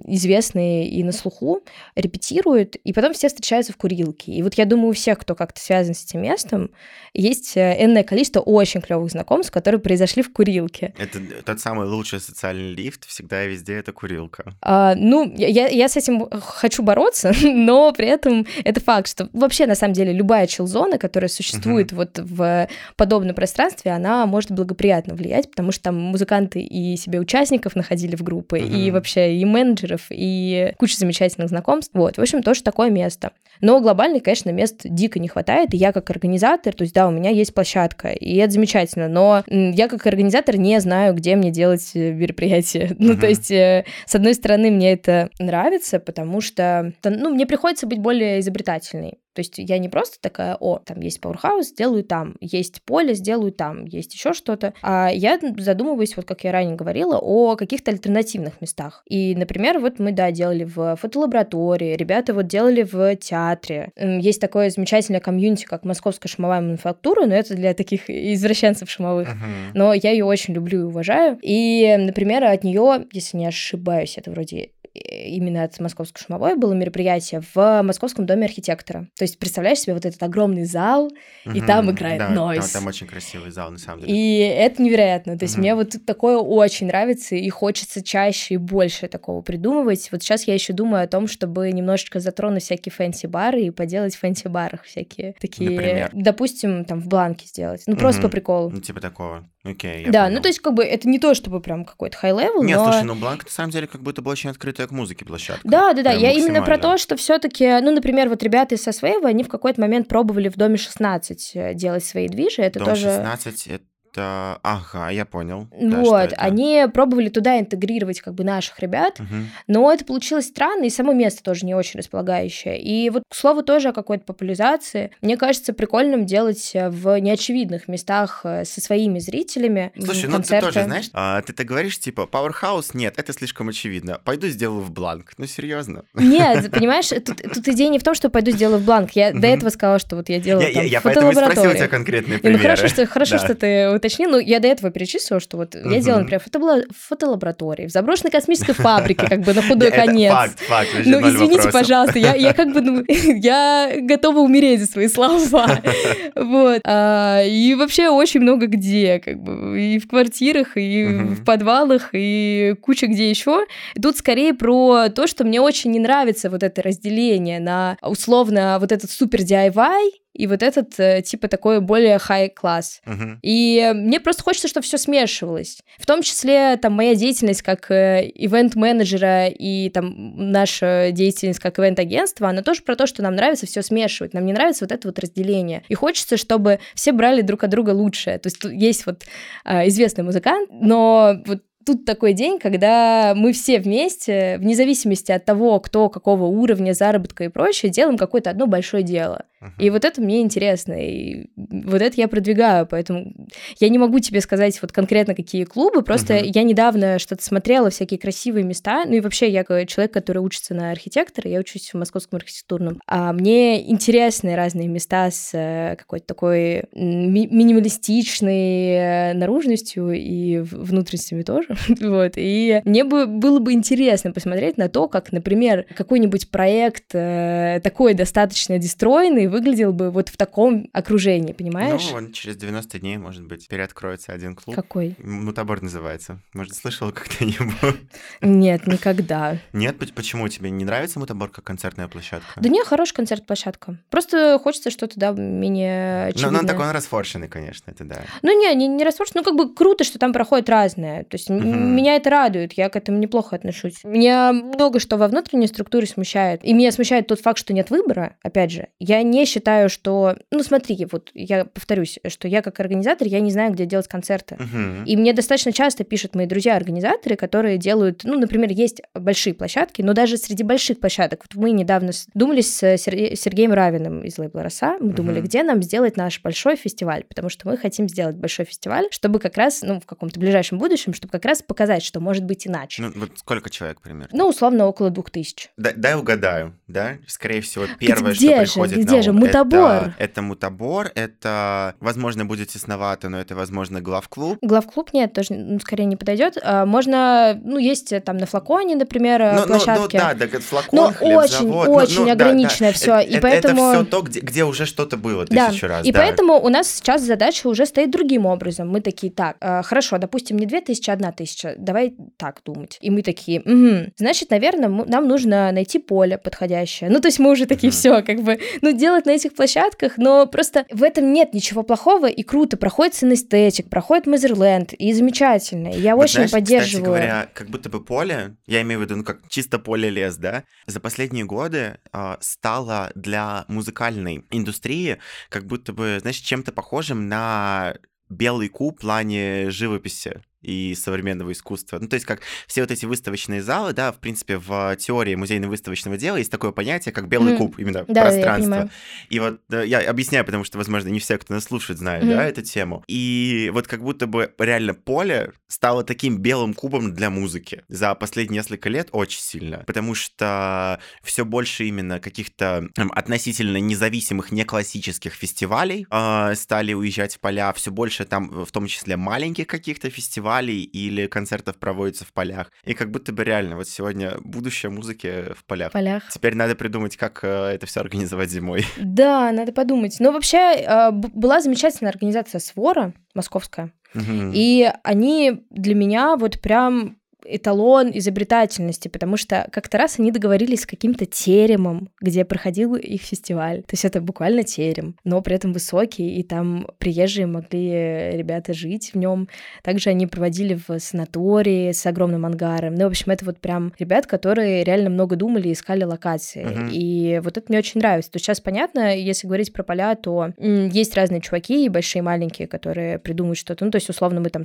[0.05, 1.61] известные и на слуху,
[1.95, 4.31] репетируют, и потом все встречаются в курилке.
[4.31, 6.71] И вот я думаю, у всех, кто как-то связан с этим местом,
[7.13, 10.93] есть э, энное количество очень клевых знакомств, которые произошли в курилке.
[10.97, 14.53] Это тот самый лучший социальный лифт, всегда и везде это курилка.
[14.61, 19.65] А, ну, я, я с этим хочу бороться, но при этом это факт, что вообще,
[19.65, 21.95] на самом деле, любая чил-зона, которая существует uh-huh.
[21.95, 27.75] вот в подобном пространстве, она может благоприятно влиять, потому что там музыканты и себе участников
[27.75, 28.85] находили в группы, uh-huh.
[28.85, 31.91] и вообще и менеджеров, и куча замечательных знакомств.
[31.93, 33.31] Вот, в общем, тоже такое место.
[33.61, 37.11] Но глобально, конечно, мест дико не хватает, и я как организатор, то есть, да, у
[37.11, 41.91] меня есть площадка, и это замечательно, но я как организатор не знаю, где мне делать
[41.93, 42.87] э, мероприятие.
[42.87, 42.95] Uh-huh.
[43.09, 47.87] Ну, то есть, э, с одной стороны, мне это нравится, потому что, ну, мне приходится
[47.87, 49.17] быть более изобретательной.
[49.39, 53.53] То есть я не просто такая, о, там есть Powerhouse, сделаю там, есть поле, сделаю
[53.53, 54.73] там, есть еще что-то.
[54.81, 59.01] А я задумываюсь, вот как я ранее говорила, о каких-то альтернативных местах.
[59.07, 63.93] И, например, вот мы, да, делали в фотолаборатории, ребята вот делали в театре.
[63.95, 69.29] Есть такое замечательное комьюнити, как Московская шумовая мануфактура, но это для таких извращенцев шумовых.
[69.29, 69.71] Uh-huh.
[69.73, 71.39] Но я ее очень люблю и уважаю.
[71.41, 77.41] И, например, от нее, если не ошибаюсь, это вроде именно от Московской шумовой было мероприятие
[77.53, 79.07] в Московском доме архитектора.
[79.15, 81.05] То есть представляешь себе вот этот огромный зал,
[81.45, 82.69] угу, и там играет да, нойз.
[82.69, 84.13] Там, там очень красивый зал, на самом деле.
[84.13, 85.37] И это невероятно.
[85.37, 85.61] То есть угу.
[85.61, 90.09] мне вот такое очень нравится, и хочется чаще и больше такого придумывать.
[90.11, 94.19] Вот сейчас я еще думаю о том, чтобы немножечко затронуть всякие фэнси-бары и поделать в
[94.19, 95.69] фэнси-барах всякие такие...
[95.71, 96.09] Например?
[96.13, 97.83] Допустим, там в бланке сделать.
[97.87, 97.99] Ну, угу.
[97.99, 98.69] просто по приколу.
[98.69, 99.45] Ну, типа такого.
[99.63, 100.35] Окей, Да, понял.
[100.35, 102.85] ну то есть как бы это не то, чтобы прям какой-то high-level, Нет, но...
[102.85, 105.61] слушай, ну Бланк на самом деле как будто бы очень открытая к музыке площадка.
[105.63, 108.83] Да, да, да, я именно про то, что все таки ну, например, вот ребята из
[108.83, 112.89] Сосвейва, они в какой-то момент пробовали в Доме 16 э, делать свои движи, это Дом
[112.89, 113.05] тоже...
[113.05, 114.59] 16— это это...
[114.63, 115.67] Ага, я понял.
[115.71, 119.35] Вот, да, они пробовали туда интегрировать как бы наших ребят, угу.
[119.67, 122.81] но это получилось странно, и само место тоже не очень располагающее.
[122.81, 125.11] И вот, к слову, тоже о какой-то популяризации.
[125.21, 130.31] Мне кажется прикольным делать э, в неочевидных местах э, со своими зрителями Слушай, концерты.
[130.31, 134.19] ну ты тоже, знаешь, а, ты так говоришь, типа, Powerhouse, нет, это слишком очевидно.
[134.23, 135.33] Пойду сделаю в бланк.
[135.37, 136.03] Ну, серьезно.
[136.13, 139.11] Нет, понимаешь, тут, тут идея не в том, что пойду сделаю в бланк.
[139.11, 141.87] Я до этого сказала, что вот я делала я, там я, я поэтому спросил тебя
[141.87, 142.57] конкретные примеры.
[142.57, 144.31] Ну, хорошо, что, хорошо, что ты уточнил.
[144.31, 148.73] Ну, я до этого перечислила, что вот я делала, например, фото фотолаборатории, в заброшенной космической
[148.73, 150.33] фабрике, как бы на худой конец.
[150.33, 150.89] Факт, факт.
[151.05, 155.39] Ну, извините, пожалуйста, я, я как бы, ну, я готова умереть за свои слова.
[156.35, 156.81] Вот.
[156.85, 162.75] А, и вообще очень много где, как бы, и в квартирах, и в подвалах, и
[162.81, 163.65] куча где еще.
[164.01, 168.91] Тут скорее про то, что мне очень не нравится вот это разделение на условно вот
[168.91, 173.01] этот супер DIY и вот этот, э, типа, такой более high-класс.
[173.05, 173.37] Uh-huh.
[173.41, 175.79] И мне просто хочется, чтобы все смешивалось.
[175.97, 182.49] В том числе, там, моя деятельность как э, ивент-менеджера и, там, наша деятельность как ивент-агентства,
[182.49, 184.33] она тоже про то, что нам нравится все смешивать.
[184.33, 185.83] Нам не нравится вот это вот разделение.
[185.87, 188.37] И хочется, чтобы все брали друг от друга лучшее.
[188.37, 189.23] То есть есть вот
[189.65, 195.43] э, известный музыкант, но вот тут такой день, когда мы все вместе, вне зависимости от
[195.43, 199.45] того, кто какого уровня заработка и прочее, делаем какое-то одно большое дело.
[199.77, 203.33] И вот это мне интересно, и вот это я продвигаю, поэтому
[203.79, 206.51] я не могу тебе сказать вот конкретно какие клубы, просто uh-huh.
[206.55, 210.91] я недавно что-то смотрела, всякие красивые места, ну и вообще я человек, который учится на
[210.91, 216.85] архитектора, я учусь в Московском архитектурном, а мне интересны разные места с э, какой-то такой
[216.93, 224.77] ми- минималистичной э, наружностью и внутренностями тоже, вот, и мне бы было бы интересно посмотреть
[224.77, 230.89] на то, как, например, какой-нибудь проект э, такой достаточно дестроенный выглядел бы вот в таком
[230.93, 232.07] окружении, понимаешь?
[232.11, 234.75] Ну, он через 90 дней, может быть, переоткроется один клуб.
[234.75, 235.15] Какой?
[235.19, 236.39] Мутабор называется.
[236.53, 237.99] Может, слышала когда-нибудь?
[238.41, 239.57] Нет, никогда.
[239.73, 239.97] Нет?
[240.15, 240.47] Почему?
[240.47, 242.59] Тебе не нравится Мутабор как концертная площадка?
[242.59, 243.97] Да не, хорошая концерт-площадка.
[244.09, 246.51] Просто хочется что-то, да, менее очевидное.
[246.51, 248.21] Ну, ну такой он расфоршенный, конечно, это да.
[248.41, 251.23] Ну, не, не, не расфоршенный, ну, как бы круто, что там проходит разное.
[251.23, 251.49] То есть.
[251.63, 254.03] Меня это радует, я к этому неплохо отношусь.
[254.03, 256.63] Меня много что во внутренней структуре смущает.
[256.63, 258.87] И меня смущает тот факт, что нет выбора, опять же.
[258.99, 260.35] Я не считаю, что...
[260.51, 264.55] Ну, смотри, вот я повторюсь, что я как организатор, я не знаю, где делать концерты.
[264.55, 265.05] Uh-huh.
[265.05, 268.23] И мне достаточно часто пишут мои друзья-организаторы, которые делают...
[268.23, 271.45] Ну, например, есть большие площадки, но даже среди больших площадок...
[271.49, 276.17] Вот мы недавно думали с Сергеем Равиным из лейбла «Роса», мы думали, где нам сделать
[276.17, 280.05] наш большой фестиваль, потому что мы хотим сделать большой фестиваль, чтобы как раз, ну, в
[280.05, 283.01] каком-то ближайшем будущем, чтобы как раз показать, что может быть иначе.
[283.01, 284.37] Ну, вот сколько человек примерно?
[284.37, 285.69] Ну, условно, около двух тысяч.
[285.77, 287.17] Да, дай угадаю, да?
[287.27, 289.33] Скорее всего, первое, где что же, приходит где на же?
[289.33, 290.03] Мутабор.
[290.03, 294.57] Это, это мутабор, это, возможно, будет тесновато, но это, возможно, главклуб.
[294.61, 296.57] Главклуб нет, тоже ну, скорее не подойдет.
[296.61, 300.17] А, можно, ну, есть там на флаконе, например, ну, площадки.
[300.17, 302.99] Ну, ну, да, да, флакон, Но очень, очень ну, ограниченное да, да.
[302.99, 303.13] все.
[303.15, 303.91] Это, и поэтому...
[303.91, 305.95] это все то, где, где уже что-то было тысячу да.
[305.95, 306.05] раз.
[306.05, 306.19] И да.
[306.19, 308.89] поэтому у нас сейчас задача уже стоит другим образом.
[308.89, 312.97] Мы такие, так, э, хорошо, допустим, не две тысячи, а одна тысяча, давай так думать.
[313.01, 314.11] И мы такие, угу.
[314.17, 317.09] значит, наверное, нам нужно найти поле подходящее.
[317.09, 320.45] Ну, то есть мы уже такие, все, как бы, ну, делать на этих площадках, но
[320.45, 322.77] просто в этом нет ничего плохого и круто.
[322.77, 325.89] Проходит Синестетик, проходит Мазерленд, и замечательно.
[325.89, 326.87] Я вот очень знаешь, поддерживаю.
[326.87, 330.63] Кстати говоря, как будто бы поле, я имею в виду, ну, как чисто поле-лес, да,
[330.87, 335.17] за последние годы э, стало для музыкальной индустрии
[335.49, 337.95] как будто бы, знаешь, чем-то похожим на
[338.29, 341.99] белый куб в плане живописи и современного искусства.
[341.99, 346.17] Ну, то есть, как все вот эти выставочные залы, да, в принципе, в теории музейно-выставочного
[346.17, 347.57] дела есть такое понятие, как белый mm.
[347.57, 348.89] куб, именно да, пространство.
[349.29, 352.35] И вот да, я объясняю, потому что, возможно, не все, кто нас слушает, знают, mm.
[352.35, 353.03] да, эту тему.
[353.07, 358.59] И вот как будто бы реально поле стало таким белым кубом для музыки за последние
[358.59, 365.33] несколько лет очень сильно, потому что все больше именно каких-то там, относительно независимых, не классических
[365.33, 370.48] фестивалей э, стали уезжать в поля, все больше там, в том числе маленьких каких-то фестивалей,
[370.49, 372.71] фестивалей или концертов проводится в полях.
[372.83, 375.89] И как будто бы реально, вот сегодня будущее музыки в полях.
[375.89, 376.23] В полях.
[376.31, 378.85] Теперь надо придумать, как э, это все организовать зимой.
[379.19, 380.17] Да, надо подумать.
[380.19, 383.91] Но вообще э, была замечательная организация Свора московская.
[384.15, 384.51] Угу.
[384.53, 387.17] И они для меня вот прям
[387.49, 393.81] эталон изобретательности, потому что как-то раз они договорились с каким-то теремом, где проходил их фестиваль.
[393.81, 399.11] То есть это буквально терем, но при этом высокий, и там приезжие могли ребята жить
[399.13, 399.47] в нем.
[399.83, 402.95] Также они проводили в санатории с огромным ангаром.
[402.95, 406.65] Ну, в общем, это вот прям ребят, которые реально много думали и искали локации.
[406.65, 406.89] Uh-huh.
[406.91, 408.31] И вот это мне очень нравится.
[408.31, 412.23] То есть сейчас понятно, если говорить про поля, то есть разные чуваки, и большие, и
[412.23, 413.85] маленькие, которые придумают что-то.
[413.85, 414.63] Ну, то есть, условно, мы там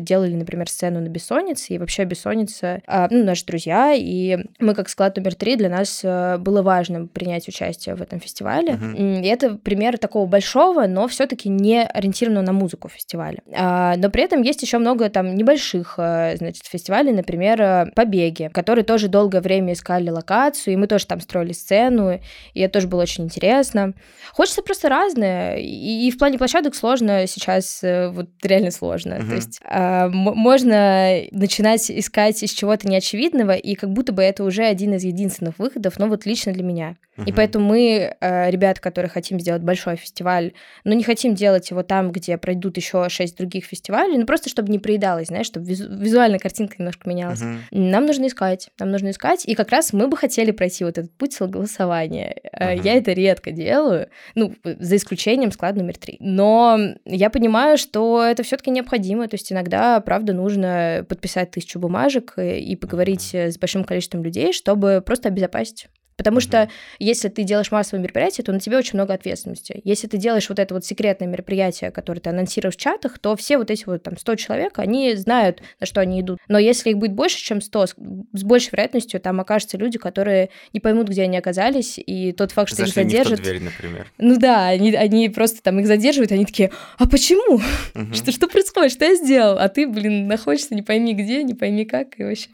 [0.00, 4.88] делали, например, сцену на бессоннице, и вообще бессонница, а, ну, наши друзья, и мы как
[4.88, 8.72] склад номер три для нас э, было важно принять участие в этом фестивале.
[8.72, 9.22] Uh-huh.
[9.22, 13.38] И это пример такого большого, но все-таки не ориентированного на музыку фестиваля.
[13.54, 18.50] А, но при этом есть еще много там небольших, э, значит, фестивалей, например, э, «Побеги»,
[18.52, 22.18] которые тоже долгое время искали локацию, и мы тоже там строили сцену,
[22.54, 23.94] и это тоже было очень интересно.
[24.32, 29.14] Хочется просто разное, и, и в плане площадок сложно сейчас, вот реально сложно.
[29.14, 29.28] Uh-huh.
[29.28, 34.42] То есть а, можно начинать искать искать из чего-то неочевидного, и как будто бы это
[34.44, 36.96] уже один из единственных выходов, ну вот лично для меня.
[37.16, 37.24] Uh-huh.
[37.26, 40.52] И поэтому мы, э, ребята, которые хотим сделать большой фестиваль,
[40.84, 44.70] но не хотим делать его там, где пройдут еще шесть других фестивалей, ну просто чтобы
[44.70, 47.42] не проедалось, знаешь, чтобы визу- визуальная картинка немножко менялась.
[47.42, 47.58] Uh-huh.
[47.72, 51.12] Нам нужно искать, нам нужно искать, и как раз мы бы хотели пройти вот этот
[51.12, 52.36] путь голосования.
[52.52, 52.80] Uh-huh.
[52.82, 56.16] Я это редко делаю, ну, за исключением склад номер три.
[56.20, 62.34] Но я понимаю, что это все-таки необходимо, то есть иногда, правда, нужно подписать тысячу бумажек
[62.38, 63.50] и поговорить uh-huh.
[63.50, 65.88] с большим количеством людей, чтобы просто обезопасить
[66.18, 66.40] Потому mm-hmm.
[66.40, 69.80] что если ты делаешь массовое мероприятие, то на тебе очень много ответственности.
[69.84, 73.56] Если ты делаешь вот это вот секретное мероприятие, которое ты анонсируешь в чатах, то все
[73.56, 76.40] вот эти вот там 100 человек, они знают, на что они идут.
[76.48, 80.80] Но если их будет больше, чем 100, с большей вероятностью там окажутся люди, которые не
[80.80, 83.38] поймут, где они оказались, и тот факт, что Зашли их задержат...
[83.38, 84.12] Не в дверь, например.
[84.18, 87.60] Ну да, они, они просто там их задерживают, они такие, а почему?
[87.94, 88.14] Mm-hmm.
[88.14, 88.92] Что, что происходит?
[88.92, 89.56] Что я сделал?
[89.58, 92.48] А ты, блин, находишься не пойми где, не пойми как и вообще.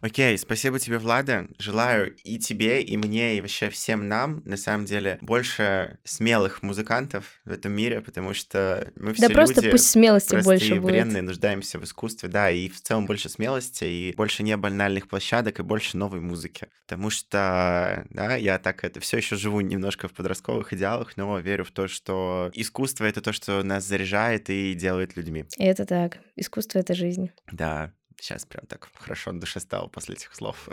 [0.00, 1.48] Окей, спасибо тебе, Влада.
[1.58, 7.40] Желаю и тебе, и мне, и вообще всем нам, на самом деле, больше смелых музыкантов
[7.44, 11.22] в этом мире, потому что мы все да просто люди пусть смелости больше и бренные,
[11.22, 15.62] нуждаемся в искусстве, да, и в целом больше смелости, и больше не банальных площадок, и
[15.62, 16.68] больше новой музыки.
[16.86, 21.64] Потому что, да, я так это все еще живу немножко в подростковых идеалах, но верю
[21.64, 25.44] в то, что искусство— это то, что нас заряжает и делает людьми.
[25.58, 26.18] Это так.
[26.36, 27.30] Искусство— это жизнь.
[27.50, 30.68] Да, Сейчас прям так хорошо на душе стало после этих слов.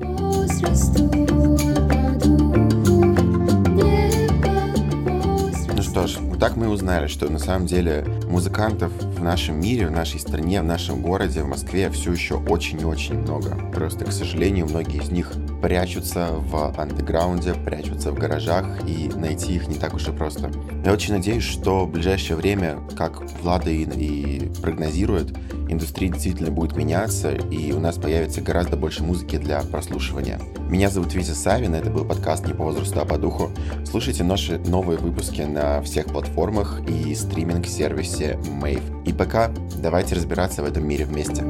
[0.00, 1.35] Ну
[6.46, 10.64] так мы узнали, что на самом деле музыкантов в нашем мире, в нашей стране, в
[10.64, 13.56] нашем городе, в Москве все еще очень и очень много.
[13.74, 19.66] Просто, к сожалению, многие из них прячутся в андеграунде, прячутся в гаражах, и найти их
[19.66, 20.52] не так уж и просто.
[20.84, 25.36] Я очень надеюсь, что в ближайшее время, как Влада и, и прогнозирует,
[25.68, 30.38] индустрия действительно будет меняться, и у нас появится гораздо больше музыки для прослушивания.
[30.68, 33.50] Меня зовут Витя Савин, это был подкаст «Не по возрасту, а по духу».
[33.84, 36.35] Слушайте наши новые выпуски на всех платформах
[36.86, 39.04] и стриминг-сервисе Mave.
[39.04, 39.50] И пока
[39.82, 41.42] давайте разбираться в этом мире вместе.